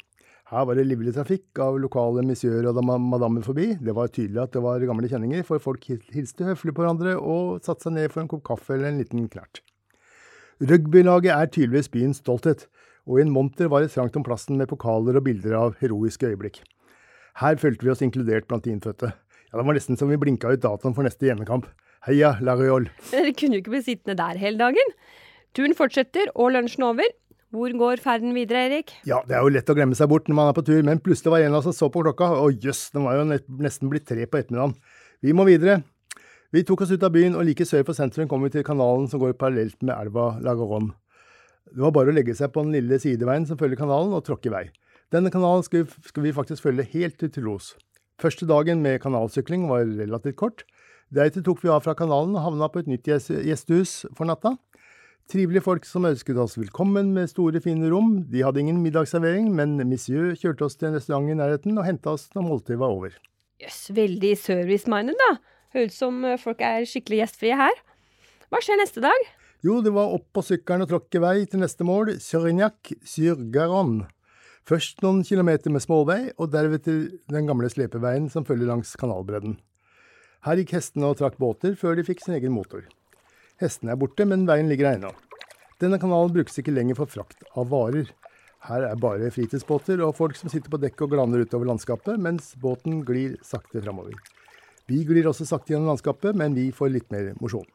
Her 0.51 0.67
var 0.69 0.77
det 0.77 0.85
livlig 0.85 1.11
trafikk 1.15 1.57
av 1.59 1.79
lokale 1.81 2.21
monsieur 2.23 2.67
og 2.69 2.77
madammer 2.85 3.41
forbi. 3.43 3.71
Det 3.81 3.95
var 3.97 4.11
tydelig 4.13 4.43
at 4.43 4.53
det 4.53 4.61
var 4.61 4.83
gamle 4.85 5.09
kjenninger, 5.09 5.41
for 5.43 5.59
folk 5.59 5.87
hilste 5.89 6.45
høflig 6.45 6.75
på 6.77 6.85
hverandre 6.85 7.15
og 7.17 7.65
satte 7.65 7.87
seg 7.87 7.95
ned 7.97 8.13
for 8.13 8.21
en 8.21 8.29
kopp 8.29 8.45
kaffe 8.45 8.77
eller 8.77 8.91
en 8.91 9.01
liten 9.01 9.25
knert. 9.33 9.63
Rugbylaget 10.61 11.33
er 11.33 11.49
tydeligvis 11.49 11.91
byens 11.91 12.21
stolthet, 12.21 12.67
og 13.09 13.19
i 13.19 13.25
en 13.25 13.33
monter 13.33 13.67
var 13.73 13.83
det 13.83 13.91
trangt 13.91 14.15
om 14.15 14.23
plassen 14.23 14.61
med 14.61 14.69
pokaler 14.69 15.17
og 15.17 15.25
bilder 15.25 15.57
av 15.57 15.75
heroiske 15.81 16.29
øyeblikk. 16.29 16.61
Her 17.41 17.57
følte 17.59 17.83
vi 17.83 17.91
oss 17.91 18.05
inkludert 18.05 18.47
blant 18.47 18.63
de 18.63 18.71
innfødte. 18.71 19.11
Ja, 19.51 19.59
Det 19.59 19.65
var 19.67 19.77
nesten 19.77 19.99
som 19.99 20.09
vi 20.11 20.17
blinka 20.21 20.51
ut 20.51 20.63
datoen 20.63 20.95
for 20.95 21.05
neste 21.07 21.27
hjemmekamp. 21.27 21.67
Heia 22.07 22.35
Lariol! 22.41 22.89
Dere 23.13 23.33
kunne 23.37 23.57
jo 23.57 23.63
ikke 23.63 23.75
bli 23.77 23.83
sittende 23.85 24.17
der 24.19 24.41
hele 24.41 24.59
dagen. 24.61 24.95
Turen 25.55 25.75
fortsetter, 25.77 26.31
og 26.35 26.51
lunsjen 26.53 26.83
over. 26.85 27.07
Hvor 27.55 27.71
går 27.79 28.01
ferden 28.03 28.33
videre, 28.35 28.65
Erik? 28.67 28.91
Ja, 29.07 29.21
Det 29.27 29.37
er 29.37 29.45
jo 29.45 29.53
lett 29.53 29.69
å 29.71 29.75
glemme 29.77 29.95
seg 29.95 30.09
bort 30.11 30.27
når 30.27 30.35
man 30.35 30.49
er 30.51 30.57
på 30.57 30.65
tur, 30.67 30.81
men 30.83 30.99
plutselig 30.99 31.31
var 31.31 31.45
en 31.45 31.53
av 31.55 31.61
oss 31.61 31.69
som 31.69 31.77
så 31.77 31.91
på 31.93 32.03
klokka, 32.03 32.27
og 32.41 32.59
jøss, 32.59 32.89
den 32.91 33.05
var 33.07 33.15
jo 33.21 33.27
nesten 33.63 33.91
blitt 33.91 34.07
tre 34.09 34.25
på 34.27 34.41
ettermiddagen. 34.41 34.75
Vi 35.23 35.31
må 35.37 35.45
videre. 35.47 35.79
Vi 36.51 36.65
tok 36.67 36.83
oss 36.83 36.91
ut 36.91 37.03
av 37.03 37.13
byen, 37.15 37.37
og 37.39 37.47
like 37.47 37.65
sør 37.67 37.85
for 37.87 37.95
sentrum 37.95 38.27
kom 38.31 38.43
vi 38.43 38.51
til 38.51 38.65
kanalen 38.67 39.07
som 39.11 39.21
går 39.23 39.37
parallelt 39.39 39.79
med 39.81 39.95
elva 39.95 40.33
Lagaron. 40.43 40.91
Det 41.71 41.81
var 41.81 41.95
bare 41.95 42.11
å 42.11 42.15
legge 42.15 42.35
seg 42.37 42.51
på 42.53 42.65
den 42.65 42.75
lille 42.75 42.99
sideveien 43.01 43.47
som 43.47 43.57
følger 43.59 43.79
kanalen, 43.79 44.13
og 44.13 44.25
tråkke 44.27 44.51
i 44.51 44.53
vei. 44.53 44.65
Denne 45.15 45.31
kanalen 45.31 45.63
skal 45.65 45.85
vi, 45.85 46.21
vi 46.27 46.35
faktisk 46.35 46.65
følge 46.67 46.85
helt 46.91 47.17
til 47.21 47.31
Toulouse. 47.31 47.79
Første 48.21 48.47
dagen 48.47 48.79
med 48.83 49.01
kanalsykling 49.03 49.67
var 49.67 49.83
relativt 49.85 50.37
kort. 50.39 50.63
Deretter 51.13 51.43
tok 51.45 51.59
vi 51.63 51.71
av 51.71 51.83
fra 51.85 51.93
kanalen 51.97 52.35
og 52.37 52.45
havna 52.45 52.69
på 52.71 52.81
et 52.81 52.87
nytt 52.89 53.07
gjestehus 53.09 54.05
for 54.15 54.27
natta. 54.29 54.55
Trivelige 55.31 55.65
folk 55.65 55.87
som 55.89 56.05
ønsket 56.05 56.37
oss 56.37 56.53
velkommen 56.59 57.09
med 57.15 57.31
store, 57.31 57.59
fine 57.61 57.89
rom. 57.89 58.19
De 58.29 58.43
hadde 58.45 58.61
ingen 58.61 58.77
middagsservering, 58.83 59.49
men 59.57 59.75
monsieur 59.89 60.35
kjørte 60.37 60.67
oss 60.67 60.77
til 60.77 60.91
en 60.91 60.99
restaurant 60.99 61.31
i 61.33 61.37
nærheten 61.37 61.75
og 61.81 61.87
henta 61.87 62.13
oss 62.13 62.27
når 62.35 62.45
måltidet 62.45 62.79
var 62.81 62.93
over. 62.93 63.15
Jøss, 63.61 63.87
yes, 63.89 63.95
veldig 63.97 64.33
service-minded, 64.37 65.17
da. 65.17 65.31
Høres 65.75 65.97
som 65.99 66.21
eh, 66.27 66.39
folk 66.39 66.61
er 66.63 66.85
skikkelig 66.87 67.23
gjestfrie 67.23 67.57
her. 67.57 67.81
Hva 68.53 68.61
skjer 68.61 68.79
neste 68.79 69.03
dag? 69.03 69.29
Jo, 69.65 69.79
det 69.81 69.95
var 69.95 70.13
opp 70.13 70.27
på 70.35 70.43
sykkelen 70.45 70.85
og 70.85 70.91
tråkke 70.93 71.23
vei 71.23 71.39
til 71.49 71.63
neste 71.63 71.87
mål, 71.87 72.15
Sørignac 72.21 72.93
sur 73.01 73.41
Garonne. 73.51 74.05
Først 74.65 75.03
noen 75.05 75.19
kilometer 75.21 75.69
med 75.69 75.83
småvei, 75.83 76.31
og 76.41 76.49
deretter 76.49 77.03
den 77.29 77.45
gamle 77.45 77.67
slepeveien 77.69 78.31
som 78.33 78.45
følger 78.47 78.65
langs 78.71 78.95
kanalbredden. 78.97 79.59
Her 80.45 80.57
gikk 80.57 80.71
hestene 80.73 81.11
og 81.11 81.19
trakk 81.19 81.35
båter 81.37 81.75
før 81.77 81.99
de 81.99 82.05
fikk 82.07 82.23
sin 82.23 82.33
egen 82.39 82.53
motor. 82.55 82.81
Hestene 83.61 83.93
er 83.93 83.99
borte, 84.01 84.25
men 84.25 84.47
veien 84.49 84.65
ligger 84.71 84.89
ennå. 84.95 85.11
Denne 85.81 85.99
kanalen 86.01 86.33
brukes 86.33 86.57
ikke 86.57 86.73
lenger 86.73 86.97
for 86.97 87.11
frakt 87.13 87.45
av 87.53 87.69
varer. 87.69 88.09
Her 88.65 88.87
er 88.87 88.97
bare 88.97 89.29
fritidsbåter 89.35 90.01
og 90.01 90.15
folk 90.17 90.39
som 90.39 90.49
sitter 90.49 90.73
på 90.73 90.81
dekk 90.81 91.05
og 91.05 91.13
glaner 91.13 91.45
utover 91.45 91.69
landskapet, 91.69 92.17
mens 92.17 92.55
båten 92.57 93.03
glir 93.05 93.37
sakte 93.45 93.83
framover. 93.85 94.17
Vi 94.89 95.03
glir 95.05 95.29
også 95.29 95.45
sakte 95.45 95.75
gjennom 95.75 95.91
landskapet, 95.93 96.33
men 96.33 96.57
vi 96.57 96.71
får 96.73 96.93
litt 96.95 97.13
mer 97.13 97.35
mosjon. 97.37 97.69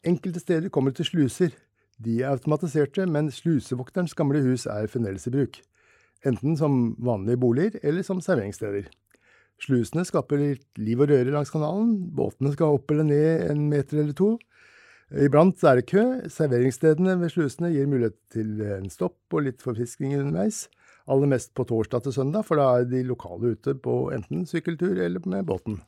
Enkelte 0.00 0.40
steder 0.40 0.72
kommer 0.72 0.96
det 0.96 1.02
til 1.02 1.10
sluser. 1.12 1.52
De 2.00 2.22
er 2.22 2.32
automatiserte, 2.32 3.04
men 3.04 3.28
slusevokterens 3.28 4.16
gamle 4.16 4.40
hus 4.48 4.64
er 4.64 4.88
fremdeles 4.88 5.28
i 5.28 5.36
bruk 5.36 5.60
enten 6.28 6.58
som 6.58 6.94
vanlige 7.02 7.40
boliger 7.40 7.78
eller 7.82 8.06
som 8.06 8.22
serveringssteder. 8.24 8.88
Slusene 9.62 10.02
skaper 10.06 10.40
litt 10.40 10.80
liv 10.80 11.00
og 11.00 11.12
røre 11.12 11.32
langs 11.32 11.52
kanalen, 11.54 11.94
båtene 12.16 12.52
skal 12.54 12.76
opp 12.76 12.90
eller 12.90 13.06
ned 13.06 13.46
en 13.52 13.68
meter 13.70 14.02
eller 14.02 14.16
to. 14.18 14.34
Iblant 15.24 15.60
er 15.68 15.78
det 15.78 15.88
kø, 15.92 16.02
serveringsstedene 16.32 17.14
ved 17.20 17.30
slusene 17.30 17.70
gir 17.70 17.86
mulighet 17.90 18.16
til 18.34 18.58
en 18.66 18.88
stopp 18.90 19.36
og 19.36 19.46
litt 19.46 19.62
forfriskninger 19.62 20.24
underveis. 20.24 20.64
Aller 21.06 21.28
mest 21.28 21.52
på 21.54 21.66
torsdag 21.68 22.06
til 22.06 22.16
søndag, 22.16 22.46
for 22.48 22.58
da 22.58 22.70
er 22.80 22.88
de 22.88 23.02
lokale 23.06 23.52
ute 23.54 23.76
på 23.76 24.08
enten 24.16 24.46
sykkeltur 24.48 24.96
eller 24.96 25.22
med 25.28 25.44
båten. 25.46 25.82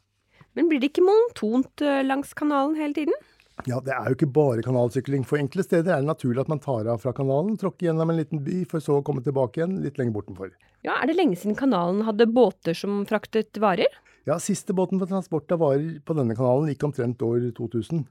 Men 0.57 0.69
blir 0.69 0.81
det 0.81 0.93
ikke 0.93 1.05
monotont 1.05 1.83
eh, 1.85 2.05
langs 2.05 2.33
kanalen 2.37 2.76
hele 2.78 2.97
tiden? 2.97 3.16
Ja, 3.65 3.81
det 3.81 3.95
er 3.95 4.11
jo 4.11 4.17
ikke 4.19 4.29
bare 4.37 4.63
kanalsykling. 4.63 5.25
For 5.27 5.41
enkle 5.41 5.65
steder 5.65 5.95
er 5.95 6.03
det 6.03 6.11
naturlig 6.11 6.43
at 6.43 6.51
man 6.53 6.61
tar 6.63 6.87
av 6.93 7.01
fra 7.03 7.15
kanalen, 7.17 7.57
tråkker 7.59 7.89
gjennom 7.89 8.13
en 8.13 8.19
liten 8.21 8.43
by, 8.45 8.61
for 8.69 8.85
så 8.85 8.99
å 8.99 9.05
komme 9.07 9.25
tilbake 9.25 9.63
igjen 9.63 9.79
litt 9.85 9.97
lenger 9.97 10.19
bortenfor. 10.19 10.53
Ja, 10.85 11.01
Er 11.01 11.09
det 11.09 11.17
lenge 11.17 11.39
siden 11.41 11.57
kanalen 11.59 12.05
hadde 12.07 12.29
båter 12.29 12.77
som 12.77 13.01
fraktet 13.09 13.57
varer? 13.59 13.91
Ja, 14.29 14.37
siste 14.43 14.75
båten 14.77 15.01
for 15.01 15.09
transport 15.09 15.51
av 15.55 15.63
varer 15.65 16.01
på 16.05 16.15
denne 16.19 16.37
kanalen 16.37 16.69
gikk 16.71 16.85
omtrent 16.85 17.23
år 17.23 17.49
2000. 17.57 18.05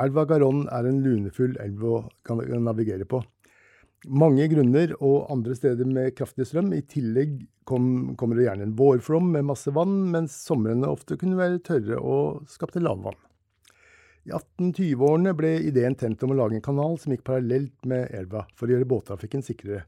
Elva 0.00 0.26
Garonne 0.28 0.68
er 0.72 0.86
en 0.88 1.00
lunefull 1.04 1.56
elv 1.62 1.86
å 1.86 1.94
navigere 2.58 3.06
på. 3.08 3.22
Mange 4.08 4.46
grunner 4.48 4.94
og 5.04 5.30
andre 5.32 5.54
steder 5.56 5.88
med 5.88 6.14
kraftig 6.16 6.46
strøm. 6.48 6.70
I 6.72 6.80
tillegg 6.88 7.42
kom, 7.68 8.14
kommer 8.16 8.38
det 8.38 8.46
gjerne 8.46 8.68
en 8.68 8.76
vårflom 8.78 9.32
med 9.34 9.48
masse 9.50 9.72
vann, 9.76 10.06
mens 10.12 10.36
somrene 10.46 10.88
ofte 10.88 11.18
kunne 11.20 11.36
være 11.40 11.60
tørre 11.66 12.00
og 12.00 12.46
skapte 12.48 12.80
lavvann. 12.80 13.18
I 14.30 14.32
1820-årene 14.36 15.32
ble 15.34 15.48
ideen 15.66 15.96
tent 15.98 16.20
om 16.22 16.30
å 16.30 16.36
lage 16.38 16.54
en 16.54 16.62
kanal 16.62 16.92
som 17.02 17.10
gikk 17.10 17.24
parallelt 17.26 17.86
med 17.88 18.12
elva, 18.14 18.44
for 18.54 18.68
å 18.68 18.76
gjøre 18.76 18.86
båttrafikken 18.86 19.42
sikrere. 19.42 19.82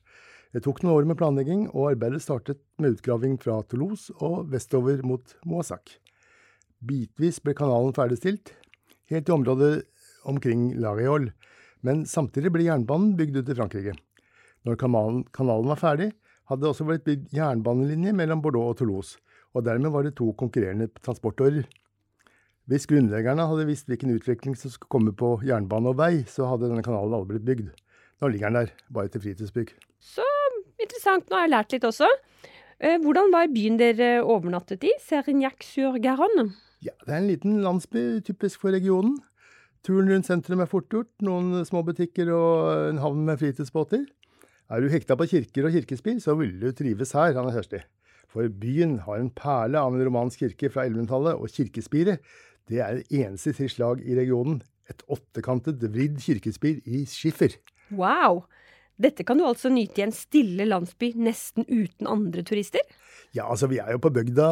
Det 0.53 0.65
tok 0.65 0.81
noen 0.83 0.97
år 0.97 1.07
med 1.07 1.19
planlegging, 1.21 1.69
og 1.71 1.93
arbeidet 1.93 2.25
startet 2.25 2.59
med 2.83 2.97
utgraving 2.97 3.37
fra 3.41 3.61
Toulouse 3.71 4.11
og 4.19 4.51
vestover 4.51 4.99
mot 5.07 5.37
Moissac. 5.47 5.95
Bitvis 6.83 7.39
ble 7.45 7.55
kanalen 7.55 7.95
ferdigstilt, 7.95 8.51
helt 9.13 9.31
i 9.31 9.35
området 9.37 9.71
omkring 10.27 10.73
Lariol, 10.83 11.31
men 11.87 12.03
samtidig 12.11 12.51
ble 12.55 12.67
jernbanen 12.67 13.15
bygd 13.19 13.39
ut 13.39 13.53
i 13.53 13.57
Frankrike. 13.61 13.95
Når 14.67 14.81
kanalen, 14.83 15.23
kanalen 15.35 15.71
var 15.71 15.79
ferdig, 15.79 16.11
hadde 16.51 16.67
det 16.67 16.73
også 16.73 16.89
blitt 16.89 17.07
bygd 17.07 17.31
jernbanelinje 17.39 18.17
mellom 18.19 18.43
Bordeaux 18.43 18.75
og 18.75 18.83
Toulouse, 18.83 19.23
og 19.55 19.69
dermed 19.71 19.95
var 19.95 20.03
det 20.03 20.17
to 20.19 20.33
konkurrerende 20.35 20.91
transportårer. 20.99 21.63
Hvis 22.71 22.87
grunnleggerne 22.87 23.49
hadde 23.51 23.67
visst 23.67 23.89
hvilken 23.91 24.13
utvikling 24.15 24.55
som 24.59 24.71
skulle 24.71 24.93
komme 24.93 25.13
på 25.19 25.35
jernbane 25.43 25.91
og 25.91 25.99
vei, 25.99 26.23
så 26.31 26.47
hadde 26.47 26.69
denne 26.71 26.85
kanalen 26.87 27.17
aldri 27.17 27.35
blitt 27.35 27.49
bygd. 27.49 27.71
Nå 28.23 28.31
ligger 28.31 28.53
den 28.53 28.61
der, 28.61 28.75
bare 28.95 29.11
til 29.11 29.25
fritidsbygg. 29.25 29.73
Så 29.99 30.27
interessant, 30.79 31.27
nå 31.27 31.41
har 31.41 31.49
jeg 31.49 31.55
lært 31.57 31.75
litt 31.75 31.87
også. 31.89 32.07
Eh, 32.79 33.01
hvordan 33.03 33.35
var 33.35 33.51
byen 33.51 33.81
dere 33.81 34.13
overnattet 34.23 34.87
i, 34.87 34.93
Serignac-sur-Garonne? 35.03 36.53
Ja, 36.83 36.95
Det 37.03 37.11
er 37.15 37.19
en 37.19 37.31
liten 37.31 37.59
landsby 37.63 38.23
typisk 38.27 38.63
for 38.63 38.75
regionen. 38.75 39.17
Turen 39.83 40.07
rundt 40.11 40.29
sentrum 40.31 40.63
er 40.63 40.71
fort 40.71 40.87
gjort, 40.91 41.11
noen 41.23 41.65
små 41.67 41.83
butikker 41.87 42.31
og 42.31 42.93
en 42.93 43.03
havn 43.03 43.25
med 43.27 43.43
fritidsbåter. 43.43 44.07
Er 44.71 44.81
du 44.81 44.87
hekta 44.89 45.19
på 45.19 45.27
kirker 45.27 45.67
og 45.67 45.75
kirkespill, 45.75 46.23
så 46.23 46.37
vil 46.39 46.55
du 46.63 46.71
trives 46.71 47.15
her, 47.19 47.35
Anne 47.35 47.51
Kjersti. 47.55 47.83
For 48.33 48.47
byen 48.49 49.01
har 49.05 49.19
en 49.19 49.33
perle 49.35 49.83
av 49.83 49.93
en 49.93 50.05
romansk 50.07 50.47
kirke 50.47 50.71
fra 50.73 50.87
1100-tallet, 50.87 51.35
og 51.37 51.51
kirkespiret 51.53 52.23
det 52.71 52.81
er 52.83 53.01
det 53.01 53.23
eneste 53.23 53.53
i 53.53 53.59
sitt 53.59 53.77
slag 53.77 54.03
i 54.05 54.17
regionen. 54.19 54.61
Et 54.91 55.03
åttekantet, 55.11 55.83
vridd 55.93 56.19
kirkespir 56.23 56.83
i 56.85 57.05
skiffer. 57.09 57.57
Wow! 57.95 58.45
Dette 59.03 59.25
kan 59.27 59.39
du 59.41 59.47
altså 59.47 59.71
nyte 59.73 60.03
i 60.03 60.05
en 60.05 60.15
stille 60.15 60.67
landsby 60.69 61.13
nesten 61.19 61.65
uten 61.67 62.07
andre 62.11 62.45
turister? 62.47 62.83
Ja, 63.33 63.47
altså 63.49 63.67
vi 63.71 63.79
er 63.81 63.95
jo 63.95 64.03
på 64.05 64.13
bygda. 64.13 64.49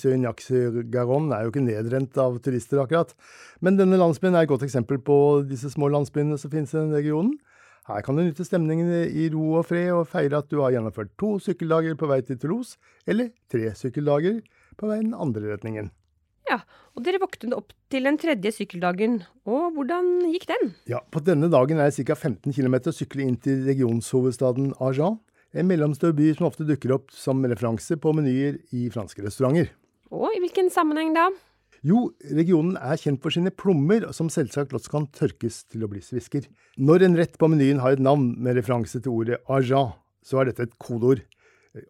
Søgnac-Garonne 0.00 1.36
er 1.36 1.46
jo 1.46 1.52
ikke 1.52 1.62
nedrent 1.62 2.18
av 2.18 2.40
turister, 2.42 2.80
akkurat. 2.82 3.14
Men 3.62 3.78
denne 3.78 4.00
landsbyen 4.00 4.34
er 4.34 4.44
et 4.44 4.50
godt 4.50 4.66
eksempel 4.66 4.98
på 5.06 5.16
disse 5.46 5.70
små 5.70 5.88
landsbyene 5.94 6.38
som 6.40 6.52
finnes 6.52 6.74
i 6.74 6.80
den 6.80 6.96
regionen. 6.96 7.36
Her 7.86 8.02
kan 8.06 8.18
du 8.18 8.24
nyte 8.24 8.44
stemningen 8.46 8.90
i 8.90 9.28
ro 9.32 9.60
og 9.60 9.68
fred, 9.70 9.92
og 9.94 10.10
feire 10.10 10.42
at 10.42 10.50
du 10.50 10.58
har 10.60 10.74
gjennomført 10.74 11.14
to 11.18 11.36
sykkeldager 11.42 11.96
på 11.98 12.10
vei 12.10 12.20
til 12.26 12.38
Toulouse, 12.42 12.76
eller 13.06 13.30
tre 13.50 13.70
sykkeldager 13.78 14.42
på 14.78 14.90
vei 14.90 15.00
den 15.00 15.14
andre 15.14 15.54
retningen. 15.54 15.94
Ja, 16.50 16.58
og 16.98 17.04
dere 17.06 17.20
våknet 17.22 17.54
opp 17.54 17.70
til 17.92 18.08
den 18.08 18.16
tredje 18.18 18.50
sykkeldagen. 18.56 19.20
Og 19.46 19.76
hvordan 19.76 20.30
gikk 20.32 20.48
den? 20.50 20.72
Ja, 20.90 20.98
På 21.14 21.22
denne 21.22 21.46
dagen 21.52 21.78
er 21.78 21.92
det 21.92 22.06
ca. 22.08 22.16
15 22.18 22.50
km 22.56 22.80
å 22.90 22.94
sykle 22.94 23.22
inn 23.22 23.36
til 23.38 23.62
regionshovedstaden 23.68 24.72
Agen 24.82 25.20
en 25.50 25.66
mellomstør 25.66 26.14
by 26.14 26.30
som 26.36 26.46
ofte 26.46 26.66
dukker 26.66 26.94
opp 26.94 27.14
som 27.14 27.42
referanse 27.42 27.96
på 27.98 28.12
menyer 28.14 28.60
i 28.76 28.88
franske 28.92 29.22
restauranter. 29.24 29.70
Og 30.10 30.30
i 30.34 30.42
hvilken 30.42 30.70
sammenheng 30.74 31.14
da? 31.14 31.28
Jo, 31.86 32.10
regionen 32.36 32.76
er 32.76 32.98
kjent 33.00 33.22
for 33.22 33.32
sine 33.32 33.52
plommer, 33.54 34.10
som 34.12 34.28
selvsagt 34.30 34.74
også 34.76 34.92
kan 34.92 35.06
tørkes 35.16 35.62
til 35.70 35.86
å 35.86 35.90
bli 35.90 36.02
svisker. 36.04 36.44
Når 36.76 37.06
en 37.06 37.16
rett 37.18 37.38
på 37.40 37.48
menyen 37.48 37.80
har 37.80 37.96
et 37.96 38.04
navn 38.04 38.34
med 38.42 38.58
referanse 38.58 39.00
til 39.00 39.14
ordet 39.14 39.40
aja, 39.48 39.86
så 40.20 40.42
er 40.42 40.50
dette 40.50 40.68
et 40.68 40.76
kodeord. 40.82 41.22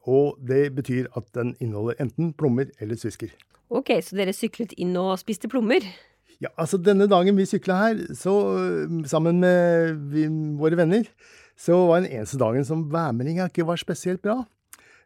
Og 0.04 0.36
det 0.44 0.74
betyr 0.76 1.08
at 1.16 1.26
den 1.36 1.54
inneholder 1.60 2.00
enten 2.02 2.34
plommer 2.36 2.68
eller 2.80 2.98
svisker. 3.00 3.32
Ok, 3.70 3.92
så 4.04 4.18
dere 4.18 4.34
syklet 4.34 4.74
inn 4.82 4.96
og 4.98 5.14
spiste 5.20 5.48
plommer? 5.48 5.84
Ja, 6.40 6.50
altså 6.56 6.78
denne 6.80 7.06
dagen 7.08 7.36
vi 7.36 7.46
sykla 7.48 7.76
her, 7.76 8.00
så 8.16 8.32
sammen 9.08 9.42
med 9.42 9.98
vi, 10.12 10.24
våre 10.60 10.78
venner, 10.80 11.04
så 11.60 11.76
var 11.88 12.00
den 12.00 12.14
eneste 12.16 12.40
dagen 12.40 12.64
som 12.64 12.86
værmeldinga 12.92 13.50
ikke 13.50 13.66
var 13.68 13.80
spesielt 13.80 14.22
bra. 14.24 14.38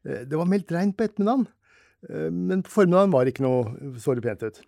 Eh, 0.07 0.23
det 0.31 0.38
var 0.38 0.49
meldt 0.50 0.71
regn 0.75 0.95
på 0.95 1.09
ettermiddagen, 1.09 1.49
eh, 2.09 2.31
men 2.31 2.62
på 2.62 2.71
formiddagen 2.71 3.14
var 3.14 3.26
det 3.26 3.35
ikke 3.35 3.47
noe 3.47 3.99
såre 4.02 4.23
pent 4.23 4.47
ut. 4.47 4.62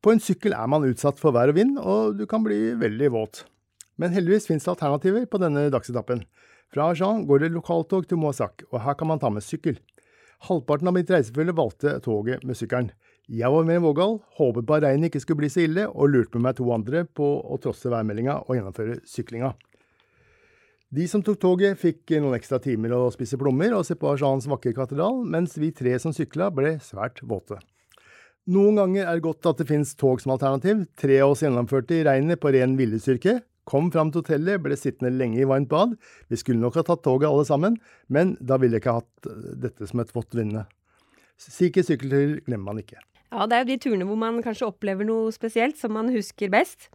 På 0.00 0.14
en 0.14 0.22
sykkel 0.22 0.54
er 0.56 0.70
man 0.70 0.86
utsatt 0.86 1.18
for 1.20 1.34
vær 1.36 1.50
og 1.52 1.58
vind, 1.58 1.76
og 1.82 2.14
du 2.16 2.24
kan 2.30 2.46
bli 2.46 2.70
veldig 2.80 3.10
våt. 3.12 3.42
Men 4.00 4.14
heldigvis 4.14 4.46
finnes 4.48 4.64
det 4.64 4.72
alternativer 4.72 5.26
på 5.28 5.40
denne 5.42 5.66
dagsetappen. 5.74 6.22
Fra 6.70 6.92
Agen 6.92 7.24
går 7.26 7.42
det 7.42 7.54
lokaltog 7.54 8.04
til 8.06 8.20
Moissac, 8.22 8.62
og 8.70 8.82
her 8.84 8.94
kan 8.94 9.10
man 9.10 9.18
ta 9.18 9.30
med 9.32 9.42
sykkel. 9.42 9.80
Halvparten 10.46 10.86
av 10.86 10.94
mitt 10.94 11.10
reisefølge 11.10 11.54
valgte 11.58 11.96
toget 12.04 12.44
med 12.46 12.56
sykkelen. 12.56 12.92
Jeg 13.30 13.50
var 13.50 13.66
med 13.66 13.80
i 13.80 13.82
Vågal, 13.82 14.20
håpet 14.38 14.66
på 14.66 14.76
at 14.76 14.84
regnet 14.86 15.10
ikke 15.10 15.20
skulle 15.22 15.42
bli 15.42 15.50
så 15.50 15.64
ille, 15.64 15.88
og 15.90 16.12
lurte 16.12 16.38
med 16.38 16.46
meg 16.46 16.56
to 16.58 16.68
andre 16.74 17.02
på 17.04 17.26
å 17.26 17.58
trosse 17.62 17.90
værmeldinga 17.90 18.38
og 18.46 18.54
gjennomføre 18.54 19.00
syklinga. 19.06 19.52
De 20.90 21.04
som 21.10 21.22
tok 21.22 21.38
toget, 21.42 21.78
fikk 21.78 22.16
noen 22.18 22.38
ekstra 22.38 22.58
timer 22.62 22.94
å 22.96 23.10
spise 23.14 23.38
plommer 23.38 23.76
og 23.76 23.84
se 23.86 23.94
på 23.98 24.10
Ajans 24.10 24.48
vakre 24.50 24.72
katedral, 24.74 25.20
mens 25.22 25.58
vi 25.58 25.70
tre 25.74 25.98
som 26.02 26.14
sykla, 26.14 26.48
ble 26.54 26.78
svært 26.82 27.22
våte. 27.22 27.60
Noen 28.50 28.78
ganger 28.80 29.04
er 29.04 29.18
det 29.18 29.26
godt 29.26 29.46
at 29.46 29.60
det 29.60 29.68
finnes 29.68 29.92
tog 29.98 30.22
som 30.22 30.32
alternativ. 30.34 30.86
Tre 30.98 31.20
av 31.22 31.34
oss 31.34 31.44
gjennomførte 31.44 31.98
i 31.98 32.04
regnet 32.06 32.40
på 32.42 32.50
ren 32.54 32.78
viljestyrke. 32.78 33.40
Kom 33.70 33.92
fram 33.94 34.10
til 34.10 34.24
hotellet, 34.24 34.62
ble 34.64 34.74
sittende 34.78 35.12
lenge 35.14 35.38
i 35.38 35.46
varmt 35.46 35.70
bad. 35.70 35.94
Vi 36.30 36.38
skulle 36.40 36.62
nok 36.62 36.80
ha 36.80 36.84
tatt 36.86 37.04
toget 37.06 37.28
alle 37.30 37.46
sammen, 37.46 37.78
men 38.10 38.34
da 38.42 38.58
ville 38.58 38.78
jeg 38.78 38.82
ikke 38.82 38.98
hatt 38.98 39.30
dette 39.62 39.86
som 39.86 40.02
et 40.02 40.10
vått 40.16 40.34
vinne. 40.34 40.66
Slike 41.40 41.84
sykkelturer 41.86 42.40
glemmer 42.44 42.72
man 42.72 42.82
ikke. 42.82 42.98
Ja, 43.30 43.46
det 43.46 43.56
er 43.56 43.62
jo 43.62 43.70
de 43.70 43.78
turene 43.84 44.06
hvor 44.08 44.18
man 44.18 44.42
kanskje 44.42 44.66
opplever 44.66 45.06
noe 45.06 45.30
spesielt 45.32 45.78
som 45.78 45.94
man 45.94 46.10
husker 46.10 46.50
best. 46.50 46.90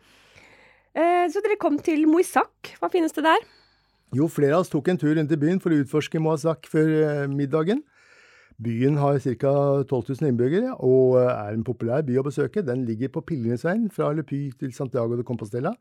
Eh, 0.95 1.25
så 1.31 1.41
dere 1.43 1.57
kom 1.59 1.79
til 1.83 2.05
Moisak. 2.11 2.75
Hva 2.79 2.91
finnes 2.91 3.15
det 3.15 3.23
der? 3.25 3.47
Jo, 4.15 4.27
flere 4.31 4.57
av 4.57 4.65
oss 4.65 4.71
tok 4.71 4.91
en 4.91 4.99
tur 4.99 5.15
rundt 5.15 5.31
i 5.31 5.39
byen 5.39 5.61
for 5.63 5.73
å 5.73 5.79
utforske 5.81 6.21
Moisak 6.23 6.67
før 6.71 6.91
eh, 6.91 7.25
middagen. 7.31 7.81
Byen 8.63 8.95
har 9.01 9.17
ca. 9.19 9.53
12 9.83 10.13
000 10.21 10.29
innbyggere 10.29 10.75
og 10.77 11.17
eh, 11.19 11.31
er 11.31 11.55
en 11.55 11.65
populær 11.67 12.05
by 12.07 12.19
å 12.19 12.27
besøke. 12.27 12.63
Den 12.63 12.85
ligger 12.87 13.11
på 13.15 13.25
pilegrimsveien 13.31 13.89
fra 13.91 14.11
Le 14.15 14.23
Puy 14.27 14.51
til 14.59 14.75
Santiago 14.75 15.17
de 15.19 15.27
Compostela. 15.27 15.73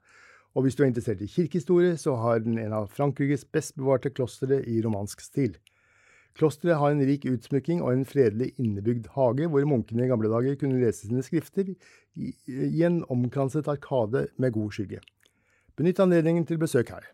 Og 0.55 0.65
hvis 0.65 0.77
du 0.79 0.85
er 0.85 0.91
interessert 0.91 1.23
i 1.25 1.31
kirkehistorie, 1.31 1.97
så 1.99 2.15
har 2.23 2.43
den 2.45 2.59
en 2.63 2.75
av 2.79 2.91
Frankrikes 2.95 3.43
best 3.51 3.75
bevarte 3.79 4.13
klostre 4.15 4.61
i 4.71 4.81
romansk 4.85 5.25
stil. 5.25 5.57
Klosteret 6.35 6.81
har 6.81 6.91
en 6.91 7.03
rik 7.07 7.27
utsmykking 7.31 7.83
og 7.83 7.93
en 7.93 8.07
fredelig 8.07 8.53
innebygd 8.59 9.11
hage, 9.15 9.47
hvor 9.51 9.67
munkene 9.71 10.07
i 10.07 10.11
gamle 10.11 10.31
dager 10.33 10.57
kunne 10.59 10.81
lese 10.81 11.07
sine 11.07 11.23
skrifter 11.23 11.69
i, 11.71 12.33
i 12.51 12.83
en 12.87 13.05
omkranset 13.11 13.71
arkade 13.71 14.27
med 14.43 14.55
god 14.57 14.75
skygge. 14.75 15.03
Benytt 15.79 16.03
anledningen 16.03 16.47
til 16.47 16.59
besøk 16.59 16.91
her. 16.95 17.07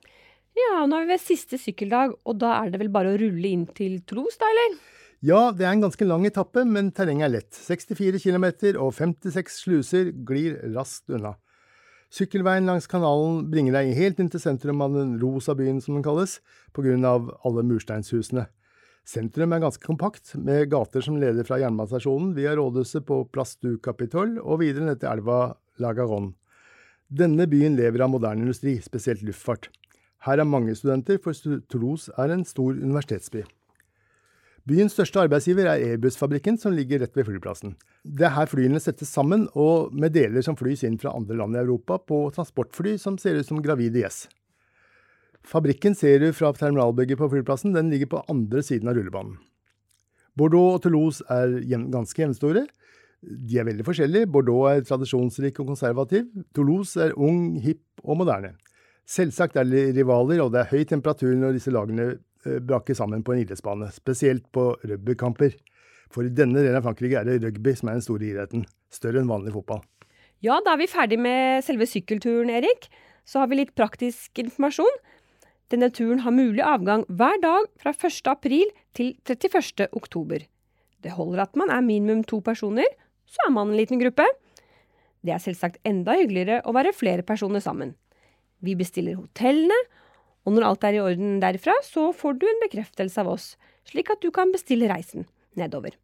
Ja, 0.56 0.87
nå 0.88 0.97
er 0.97 1.04
vi 1.04 1.14
ved 1.14 1.23
siste 1.23 1.61
sykkeldag, 1.61 2.16
og 2.25 2.40
da 2.40 2.54
er 2.62 2.73
det 2.73 2.80
vel 2.80 2.92
bare 2.92 3.12
å 3.12 3.20
rulle 3.20 3.52
inn 3.52 3.66
til 3.76 4.00
Tros, 4.09 4.40
da, 4.40 4.49
eller? 4.49 4.80
Ja, 5.20 5.40
det 5.52 5.66
er 5.66 5.75
en 5.75 5.85
ganske 5.85 6.09
lang 6.09 6.25
etappe, 6.25 6.64
men 6.64 6.88
terrenget 6.97 7.28
er 7.28 7.35
lett. 7.37 7.61
64 7.61 8.23
km 8.25 8.47
og 8.80 8.94
56 8.97 9.61
sluser 9.66 10.12
glir 10.26 10.56
raskt 10.73 11.12
unna. 11.12 11.37
Sykkelveien 12.11 12.67
langs 12.67 12.88
kanalen 12.90 13.45
bringer 13.52 13.76
deg 13.76 13.93
helt 13.95 14.19
inn 14.19 14.31
til 14.33 14.43
sentrum 14.43 14.81
av 14.83 14.97
den 14.97 15.12
rosa 15.23 15.55
byen, 15.55 15.79
som 15.79 15.95
den 15.95 16.02
kalles, 16.02 16.40
på 16.75 16.83
grunn 16.83 17.07
av 17.07 17.29
alle 17.47 17.62
mursteinshusene. 17.69 18.49
Sentrum 19.07 19.55
er 19.55 19.62
ganske 19.62 19.87
kompakt, 19.87 20.35
med 20.35 20.69
gater 20.73 21.05
som 21.07 21.21
leder 21.23 21.47
fra 21.47 21.61
jernbanestasjonen 21.62 22.33
via 22.35 22.57
rådhuset 22.59 23.07
på 23.07 23.23
Place 23.31 23.62
du 23.62 23.76
Capitol 23.83 24.37
og 24.43 24.59
videre 24.64 24.88
ned 24.88 25.00
til 25.00 25.11
elva 25.12 25.38
La 25.83 25.95
Garonne. 25.95 26.35
Denne 27.11 27.47
byen 27.50 27.79
lever 27.79 28.02
av 28.05 28.11
moderne 28.12 28.45
industri, 28.45 28.76
spesielt 28.83 29.23
luftfart. 29.26 29.71
Her 30.26 30.43
er 30.43 30.47
mange 30.47 30.75
studenter, 30.79 31.19
for 31.23 31.35
Toulouse 31.71 32.12
er 32.19 32.35
en 32.35 32.45
stor 32.47 32.75
universitetsby. 32.75 33.47
Byens 34.69 34.93
største 34.93 35.23
arbeidsgiver 35.23 35.69
er 35.71 35.83
Airbus-fabrikken, 35.93 36.59
som 36.61 36.75
ligger 36.76 37.00
rett 37.00 37.17
ved 37.17 37.26
flyplassen. 37.31 37.73
Det 38.05 38.26
er 38.29 38.35
her 38.35 38.50
flyene 38.50 38.81
settes 38.83 39.09
sammen, 39.09 39.47
og 39.57 39.95
med 39.97 40.12
deler 40.14 40.45
som 40.45 40.59
flys 40.59 40.85
inn 40.85 40.99
fra 41.00 41.14
andre 41.17 41.38
land 41.38 41.57
i 41.57 41.62
Europa 41.62 41.97
på 42.05 42.26
transportfly 42.37 42.99
som 43.00 43.17
ser 43.19 43.40
ut 43.40 43.49
som 43.49 43.62
gravide 43.64 44.02
gjess. 44.02 44.26
Fabrikken 45.49 45.97
ser 45.97 46.21
du 46.21 46.29
fra 46.37 46.52
terminalbygget 46.52 47.19
på 47.19 47.31
flyplassen. 47.33 47.73
Den 47.73 47.88
ligger 47.93 48.12
på 48.12 48.25
andre 48.29 48.62
siden 48.62 48.90
av 48.90 48.99
rullebanen. 48.99 49.38
Bordeaux 50.37 50.76
og 50.76 50.83
Toulouse 50.85 51.25
er 51.33 51.57
ganske 51.90 52.21
jevnstore. 52.21 52.67
De 53.21 53.59
er 53.59 53.67
veldig 53.69 53.85
forskjellige. 53.88 54.29
Bordeaux 54.33 54.69
er 54.71 54.85
tradisjonsrik 54.85 55.59
og 55.61 55.73
konservativ. 55.73 56.29
Toulouse 56.57 57.00
er 57.00 57.17
ung, 57.17 57.57
hipp 57.64 58.05
og 58.05 58.21
moderne. 58.21 58.55
Selvsagt 59.09 59.57
er 59.59 59.67
de 59.67 59.88
rivaler, 59.97 60.45
og 60.45 60.52
det 60.52 60.62
er 60.62 60.71
høy 60.71 60.85
temperatur 60.88 61.33
når 61.35 61.57
disse 61.57 61.73
lagene 61.75 62.12
braker 62.44 62.97
sammen 62.97 63.25
på 63.26 63.35
en 63.35 63.42
idrettsbane, 63.42 63.90
spesielt 63.94 64.47
på 64.54 64.73
rugbykamper. 64.82 65.56
For 66.11 66.26
i 66.26 66.32
denne 66.35 66.59
delen 66.59 66.78
av 66.78 66.87
Frankrike 66.87 67.20
er 67.20 67.28
det 67.28 67.40
rugby 67.44 67.75
som 67.78 67.90
er 67.90 67.99
den 67.99 68.04
store 68.04 68.26
idretten, 68.26 68.64
større 68.90 69.23
enn 69.23 69.30
vanlig 69.30 69.54
fotball. 69.54 69.82
Ja, 70.40 70.56
da 70.64 70.75
er 70.75 70.80
vi 70.80 70.88
ferdig 70.90 71.18
med 71.20 71.64
selve 71.66 71.87
sykkelturen, 71.87 72.50
Erik. 72.50 72.88
Så 73.28 73.42
har 73.42 73.50
vi 73.50 73.61
litt 73.61 73.75
praktisk 73.78 74.40
informasjon. 74.40 75.00
Denne 75.70 75.90
turen 75.94 76.25
har 76.25 76.35
mulig 76.35 76.64
avgang 76.66 77.04
hver 77.06 77.37
dag 77.42 77.68
fra 77.78 77.92
1. 77.92 78.25
april 78.32 78.73
til 78.97 79.12
31. 79.28 79.87
oktober. 79.94 80.42
Det 81.00 81.14
holder 81.14 81.44
at 81.44 81.54
man 81.61 81.70
er 81.70 81.85
minimum 81.85 82.25
to 82.26 82.40
personer, 82.44 82.88
så 83.30 83.47
er 83.47 83.54
man 83.54 83.70
en 83.70 83.78
liten 83.78 84.00
gruppe. 84.00 84.26
Det 85.23 85.37
er 85.37 85.42
selvsagt 85.42 85.78
enda 85.87 86.16
hyggeligere 86.18 86.64
å 86.66 86.75
være 86.75 86.97
flere 86.97 87.23
personer 87.23 87.62
sammen. 87.62 87.94
Vi 88.64 88.75
bestiller 88.76 89.20
hotellene, 89.20 89.76
og 90.50 90.57
når 90.57 90.66
alt 90.66 90.85
er 90.88 90.97
i 90.97 91.02
orden 91.02 91.37
derfra, 91.38 91.76
så 91.87 92.09
får 92.11 92.40
du 92.40 92.47
en 92.50 92.62
bekreftelse 92.64 93.23
av 93.23 93.28
oss, 93.30 93.52
slik 93.87 94.11
at 94.11 94.19
du 94.19 94.33
kan 94.35 94.50
bestille 94.50 94.88
reisen 94.90 95.28
nedover. 95.54 95.95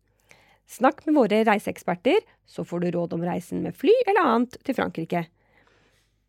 Snakk 0.70 1.02
med 1.06 1.16
våre 1.18 1.40
reiseeksperter, 1.46 2.22
så 2.46 2.62
får 2.66 2.84
du 2.84 2.92
råd 2.94 3.16
om 3.16 3.24
reisen 3.26 3.64
med 3.64 3.74
fly 3.74 3.90
eller 4.04 4.22
annet 4.22 4.54
til 4.62 4.76
Frankrike. 4.78 5.24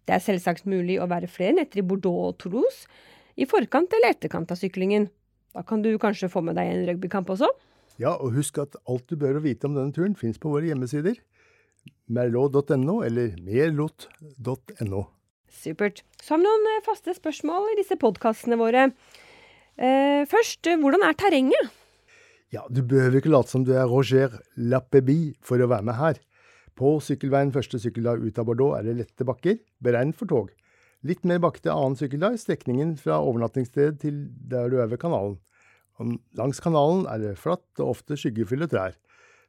Det 0.10 0.16
er 0.16 0.24
selvsagt 0.24 0.66
mulig 0.66 0.98
å 0.98 1.06
være 1.10 1.30
flere 1.30 1.60
netter 1.60 1.84
i 1.84 1.86
Bordeaux 1.86 2.32
og 2.32 2.40
Toulouse, 2.42 2.90
i 3.38 3.46
forkant 3.46 3.94
eller 3.94 4.16
etterkant 4.16 4.50
av 4.50 4.58
syklingen. 4.58 5.10
Da 5.54 5.62
kan 5.68 5.84
du 5.86 5.92
kanskje 6.02 6.30
få 6.34 6.42
med 6.46 6.58
deg 6.58 6.72
en 6.72 6.88
rugbykamp 6.90 7.30
også? 7.36 7.52
Ja, 8.02 8.16
og 8.16 8.34
husk 8.38 8.58
at 8.62 8.78
alt 8.90 9.06
du 9.10 9.18
bør 9.18 9.38
vite 9.46 9.70
om 9.70 9.78
denne 9.78 9.94
turen 9.94 10.18
fins 10.18 10.42
på 10.42 10.50
våre 10.54 10.70
hjemmesider. 10.70 11.22
merlot.no 12.10 13.04
eller 13.06 13.38
merlot.no. 13.46 15.06
Supert. 15.54 16.04
Så 16.22 16.34
har 16.34 16.42
vi 16.42 16.48
noen 16.48 16.70
eh, 16.74 16.84
faste 16.86 17.16
spørsmål 17.16 17.74
i 17.74 17.80
disse 17.80 17.98
podkastene 18.00 18.58
våre. 18.60 18.90
Eh, 19.78 20.24
først, 20.30 20.68
eh, 20.68 20.80
hvordan 20.82 21.06
er 21.08 21.18
terrenget? 21.18 21.74
Ja, 22.54 22.64
du 22.72 22.82
behøver 22.82 23.20
ikke 23.20 23.34
late 23.34 23.52
som 23.52 23.66
du 23.68 23.74
er 23.76 23.90
Roger 23.90 24.38
Lapéby 24.56 25.36
for 25.44 25.60
å 25.60 25.68
være 25.68 25.88
med 25.90 26.00
her. 26.00 26.22
På 26.78 26.98
sykkelveien 27.02 27.52
første 27.52 27.80
sykkeldag 27.82 28.22
ut 28.24 28.40
av 28.40 28.48
Bordeaux 28.48 28.78
er 28.78 28.86
det 28.86 29.00
lette 29.02 29.26
bakker, 29.28 29.58
beregnet 29.84 30.16
for 30.16 30.30
tog. 30.30 30.54
Litt 31.06 31.26
mer 31.28 31.42
bakkete 31.44 31.74
annen 31.74 31.98
sykkeldag, 31.98 32.38
strekningen 32.42 32.96
fra 33.02 33.20
overnattingssted 33.20 34.00
til 34.02 34.24
der 34.50 34.72
du 34.72 34.80
er 34.82 34.90
ved 34.90 35.02
kanalen. 35.02 35.38
Langs 36.38 36.62
kanalen 36.62 37.06
er 37.10 37.22
det 37.22 37.38
flatt 37.42 37.82
og 37.82 37.96
ofte 37.96 38.18
skyggefulle 38.18 38.70
trær. 38.70 38.98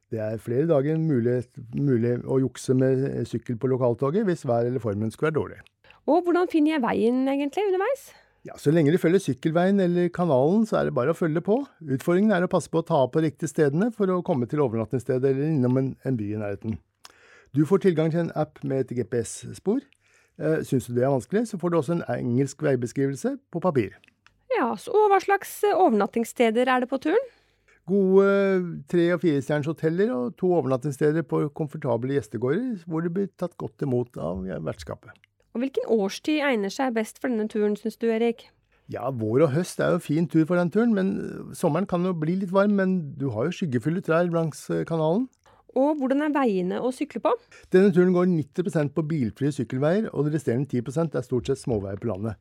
Det 0.09 0.21
er 0.25 0.41
flere 0.41 0.65
dager 0.69 0.97
mulig, 0.97 1.43
mulig 1.77 2.15
å 2.25 2.39
jukse 2.41 2.73
med 2.73 3.05
sykkel 3.29 3.59
på 3.61 3.69
lokaltoget 3.69 4.25
hvis 4.25 4.47
vær 4.49 4.65
eller 4.65 4.81
formen 4.81 5.13
skulle 5.13 5.29
være 5.29 5.37
dårlig. 5.37 5.59
Og 6.09 6.25
hvordan 6.25 6.49
finner 6.49 6.75
jeg 6.75 6.83
veien 6.83 7.21
egentlig 7.29 7.67
underveis? 7.69 8.09
Ja, 8.47 8.55
Så 8.57 8.71
lenge 8.71 8.91
du 8.93 8.97
følger 8.97 9.19
sykkelveien 9.21 9.81
eller 9.83 10.07
kanalen, 10.15 10.63
så 10.65 10.79
er 10.79 10.87
det 10.87 10.95
bare 10.95 11.11
å 11.11 11.17
følge 11.17 11.41
på. 11.43 11.59
Utfordringen 11.83 12.31
er 12.31 12.45
å 12.45 12.51
passe 12.51 12.71
på 12.71 12.79
å 12.81 12.87
ta 12.87 13.01
av 13.03 13.11
på 13.13 13.21
riktige 13.25 13.51
stedene 13.51 13.91
for 13.93 14.09
å 14.09 14.21
komme 14.25 14.47
til 14.49 14.63
overnattingsstedet 14.63 15.33
eller 15.33 15.51
innom 15.51 15.77
en, 15.81 15.89
en 16.07 16.17
by 16.17 16.29
i 16.33 16.39
nærheten. 16.39 16.77
Du 17.53 17.65
får 17.67 17.83
tilgang 17.83 18.13
til 18.13 18.23
en 18.23 18.33
app 18.39 18.61
med 18.63 18.85
et 18.85 18.95
GPS-spor. 18.95 19.83
Eh, 20.39 20.61
Syns 20.65 20.87
du 20.87 20.95
det 20.95 21.03
er 21.03 21.11
vanskelig, 21.11 21.45
så 21.51 21.59
får 21.59 21.73
du 21.73 21.77
også 21.81 21.97
en 21.97 22.05
engelsk 22.15 22.63
veibeskrivelse 22.63 23.35
på 23.51 23.61
papir. 23.61 23.97
Ja, 24.55 24.71
så 24.79 24.95
hva 25.11 25.19
slags 25.21 25.59
eh, 25.67 25.75
overnattingssteder 25.75 26.71
er 26.71 26.85
det 26.85 26.89
på 26.89 27.01
turen? 27.03 27.29
Gode 27.89 28.29
tre- 28.87 29.11
og 29.15 29.23
firestjerners 29.23 29.67
hoteller 29.67 30.13
og 30.15 30.35
to 30.39 30.53
overnattingssteder 30.55 31.25
på 31.27 31.47
komfortable 31.57 32.15
gjestegårder, 32.15 32.85
hvor 32.87 33.03
du 33.03 33.11
blir 33.11 33.33
tatt 33.35 33.57
godt 33.59 33.83
imot 33.83 34.15
av 34.21 34.45
vertskapet. 34.63 35.11
Og 35.53 35.63
hvilken 35.63 35.89
årstid 35.89 36.43
egner 36.45 36.73
seg 36.73 36.95
best 36.97 37.19
for 37.21 37.31
denne 37.31 37.49
turen, 37.49 37.75
syns 37.79 37.97
du, 37.97 38.07
Erik? 38.13 38.47
Ja, 38.89 39.09
vår 39.13 39.45
og 39.45 39.51
høst 39.53 39.81
er 39.85 39.93
jo 39.93 40.01
fin 40.01 40.25
tur 40.29 40.47
for 40.49 40.57
den 40.57 40.71
turen, 40.73 40.95
men 40.97 41.11
øh, 41.21 41.49
sommeren 41.57 41.85
kan 41.89 42.05
jo 42.05 42.15
bli 42.17 42.39
litt 42.41 42.53
varm. 42.53 42.73
Men 42.79 42.95
du 43.19 43.27
har 43.35 43.45
jo 43.45 43.53
skyggefulle 43.59 44.01
trær 44.05 44.29
langs 44.33 44.63
øh, 44.73 44.85
kanalen. 44.89 45.27
Og 45.77 45.99
hvordan 45.99 46.23
er 46.25 46.33
veiene 46.33 46.79
å 46.81 46.89
sykle 46.93 47.21
på? 47.21 47.35
Denne 47.73 47.93
turen 47.93 48.15
går 48.15 48.25
90% 48.31 48.95
på 48.95 49.05
bilfrie 49.05 49.53
sykkelveier, 49.53 50.09
og 50.09 50.25
det 50.25 50.39
resterende 50.39 50.65
10% 50.65 51.17
er 51.17 51.25
stort 51.25 51.51
sett 51.51 51.61
småveier 51.61 52.01
på 52.01 52.09
landet. 52.09 52.39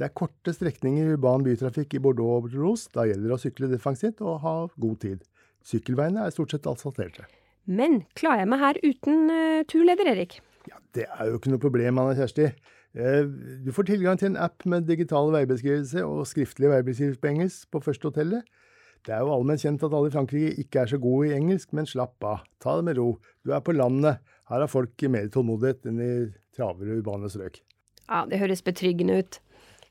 Det 0.00 0.06
er 0.06 0.16
korte 0.16 0.54
strekninger 0.56 1.10
i 1.10 1.16
urban 1.18 1.44
bytrafikk 1.44 1.98
i 1.98 2.00
Bordeaux 2.00 2.46
og 2.46 2.54
Toulouse. 2.54 2.88
Da 2.94 3.04
gjelder 3.04 3.28
det 3.28 3.36
å 3.36 3.42
sykle 3.42 3.68
defensivt 3.68 4.24
og 4.24 4.40
ha 4.46 4.54
god 4.80 5.00
tid. 5.04 5.26
Sykkelveiene 5.68 6.24
er 6.24 6.32
stort 6.32 6.56
sett 6.56 6.68
asfalterte. 6.70 7.28
Men 7.68 8.00
klarer 8.16 8.46
jeg 8.46 8.50
meg 8.54 8.64
her 8.64 8.80
uten 8.80 9.28
uh, 9.28 9.60
turleder, 9.68 10.08
Erik? 10.14 10.40
Det 10.94 11.06
er 11.06 11.28
jo 11.28 11.38
ikke 11.38 11.52
noe 11.52 11.62
problem, 11.62 11.98
Anna 12.02 12.14
Kjersti. 12.18 12.50
Eh, 12.94 13.26
Du 13.64 13.70
får 13.72 13.86
tilgang 13.92 14.18
til 14.18 14.32
en 14.32 14.40
app 14.40 14.66
med 14.66 14.88
digital 14.88 15.30
veibeskrivelse 15.34 16.02
og 16.06 16.26
skriftlig 16.26 16.72
veibeskrivelse 16.72 17.20
på 17.20 17.30
engelsk 17.30 17.70
på 17.70 17.82
første 17.84 18.10
hotellet. 18.10 18.42
Det 19.06 19.14
er 19.16 19.22
jo 19.24 19.32
allment 19.32 19.62
kjent 19.62 19.82
at 19.86 19.94
alle 19.96 20.10
i 20.10 20.12
Frankrike 20.12 20.56
ikke 20.60 20.82
er 20.82 20.90
så 20.90 20.98
gode 21.00 21.30
i 21.30 21.36
engelsk, 21.36 21.70
men 21.72 21.86
slapp 21.88 22.20
av. 22.26 22.42
Ta 22.60 22.76
det 22.76 22.84
med 22.90 22.98
ro. 22.98 23.14
Du 23.46 23.54
er 23.56 23.62
på 23.64 23.72
landet. 23.72 24.20
Her 24.50 24.60
har 24.60 24.68
folk 24.68 25.06
mer 25.08 25.30
tålmodighet 25.32 25.86
enn 25.88 26.02
i 26.04 26.10
travere 26.56 26.98
urbane 26.98 27.30
strøk. 27.32 27.62
Ja, 28.10 28.26
det 28.28 28.42
høres 28.42 28.60
betryggende 28.66 29.22
ut. 29.22 29.38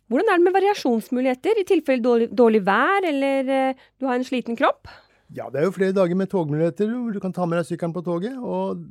Hvordan 0.10 0.30
er 0.30 0.38
det 0.38 0.46
med 0.46 0.58
variasjonsmuligheter 0.58 1.62
i 1.62 1.68
tilfelle 1.70 2.04
dårlig, 2.04 2.28
dårlig 2.34 2.64
vær 2.66 3.06
eller 3.06 3.50
uh, 3.50 3.86
du 4.02 4.08
har 4.10 4.18
en 4.18 4.26
sliten 4.26 4.58
kropp? 4.60 4.90
Ja, 5.34 5.48
det 5.54 5.62
er 5.62 5.68
jo 5.68 5.74
flere 5.76 5.94
dager 5.94 6.18
med 6.18 6.32
togmuligheter 6.32 6.90
hvor 6.90 7.14
du 7.14 7.22
kan 7.22 7.34
ta 7.34 7.46
med 7.46 7.62
deg 7.62 7.68
sykkelen 7.70 7.94
på 7.94 8.02
toget, 8.06 8.38
og 8.42 8.82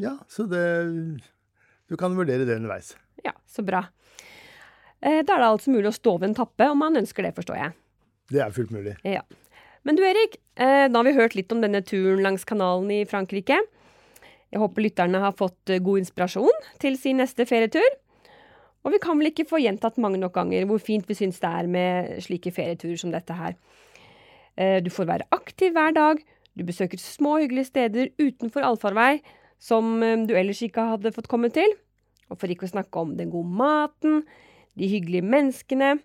ja, 0.00 0.14
så 0.32 0.46
det 0.48 0.64
Du 1.92 1.98
kan 2.00 2.14
vurdere 2.16 2.46
det 2.48 2.56
underveis. 2.56 2.94
Ja, 3.20 3.34
så 3.44 3.60
bra. 3.66 3.82
Eh, 5.02 5.20
da 5.26 5.34
er 5.36 5.42
det 5.42 5.48
altså 5.50 5.72
mulig 5.74 5.90
å 5.90 5.96
stå 5.96 6.14
ved 6.16 6.30
en 6.30 6.36
tappe 6.38 6.70
om 6.72 6.78
man 6.80 6.96
ønsker 6.96 7.26
det, 7.26 7.34
forstår 7.36 7.58
jeg. 7.58 7.74
Det 8.32 8.40
er 8.40 8.54
fullt 8.56 8.70
mulig. 8.72 8.94
Ja. 9.04 9.20
Men 9.84 9.98
du 9.98 10.04
Erik, 10.06 10.38
eh, 10.56 10.86
da 10.88 10.94
har 11.02 11.04
vi 11.04 11.12
hørt 11.18 11.34
litt 11.36 11.52
om 11.52 11.60
denne 11.60 11.82
turen 11.84 12.22
langs 12.24 12.46
kanalen 12.48 12.88
i 12.94 13.02
Frankrike. 13.10 13.58
Jeg 14.52 14.60
håper 14.62 14.86
lytterne 14.86 15.20
har 15.20 15.34
fått 15.36 15.68
eh, 15.74 15.82
god 15.84 16.00
inspirasjon 16.00 16.64
til 16.80 16.96
sin 17.00 17.20
neste 17.20 17.44
ferietur. 17.50 17.98
Og 18.86 18.94
vi 18.94 19.02
kan 19.02 19.20
vel 19.20 19.28
ikke 19.28 19.46
få 19.50 19.60
gjentatt 19.60 20.00
mange 20.00 20.18
nok 20.22 20.32
ganger 20.38 20.64
hvor 20.70 20.80
fint 20.80 21.04
vi 21.10 21.18
syns 21.18 21.42
det 21.44 21.50
er 21.60 21.68
med 21.70 22.16
slike 22.24 22.54
ferieturer 22.56 22.96
som 23.04 23.12
dette 23.12 23.36
her. 23.36 23.58
Eh, 24.56 24.80
Du 24.80 24.88
får 24.88 25.10
være 25.12 25.28
aktiv 25.34 25.76
hver 25.76 25.92
dag, 25.92 26.24
du 26.56 26.64
besøker 26.64 26.96
små 27.00 27.36
hyggelige 27.42 27.68
steder 27.68 28.10
utenfor 28.20 28.64
allfarvei 28.64 29.20
som 29.62 29.94
eh, 30.02 30.24
du 30.26 30.34
ellers 30.38 30.62
ikke 30.64 30.88
hadde 30.94 31.14
fått 31.14 31.30
komme 31.30 31.52
til. 31.54 31.76
Og 32.32 32.40
for 32.40 32.50
ikke 32.50 32.66
å 32.66 32.72
snakke 32.72 33.02
om 33.02 33.14
den 33.18 33.30
gode 33.32 33.52
maten, 33.52 34.22
de 34.78 34.88
hyggelige 34.88 35.26
menneskene 35.26 35.98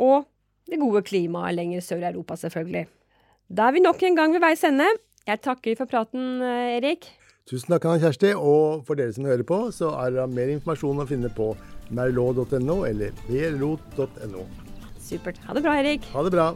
og 0.00 0.24
det 0.70 0.78
gode 0.80 1.02
klimaet 1.04 1.56
lenger 1.58 1.82
sør 1.84 2.04
i 2.04 2.10
Europa, 2.12 2.38
selvfølgelig. 2.40 2.86
Da 3.50 3.68
er 3.68 3.76
vi 3.76 3.82
nok 3.84 4.02
en 4.06 4.16
gang 4.16 4.34
ved 4.34 4.44
veis 4.44 4.62
ende. 4.66 4.86
Jeg 5.26 5.42
takker 5.44 5.76
for 5.78 5.90
praten, 5.90 6.40
eh, 6.42 6.78
Erik. 6.78 7.10
Tusen 7.50 7.72
takk, 7.72 7.88
Anna 7.88 7.98
Kjersti. 7.98 8.32
Og 8.38 8.86
for 8.86 8.98
dere 8.98 9.12
som 9.12 9.26
hører 9.26 9.46
på, 9.46 9.58
så 9.74 9.90
er 10.04 10.14
det 10.14 10.28
mer 10.30 10.52
informasjon 10.54 11.02
å 11.02 11.08
finne 11.08 11.30
på 11.34 11.52
merlot.no 11.90 12.84
eller 12.86 13.10
vrot.no. 13.26 14.46
Supert. 15.02 15.40
Ha 15.48 15.56
det 15.58 15.64
bra, 15.66 15.74
Erik. 15.82 16.06
Ha 16.14 16.22
det 16.22 16.30
bra. 16.36 16.52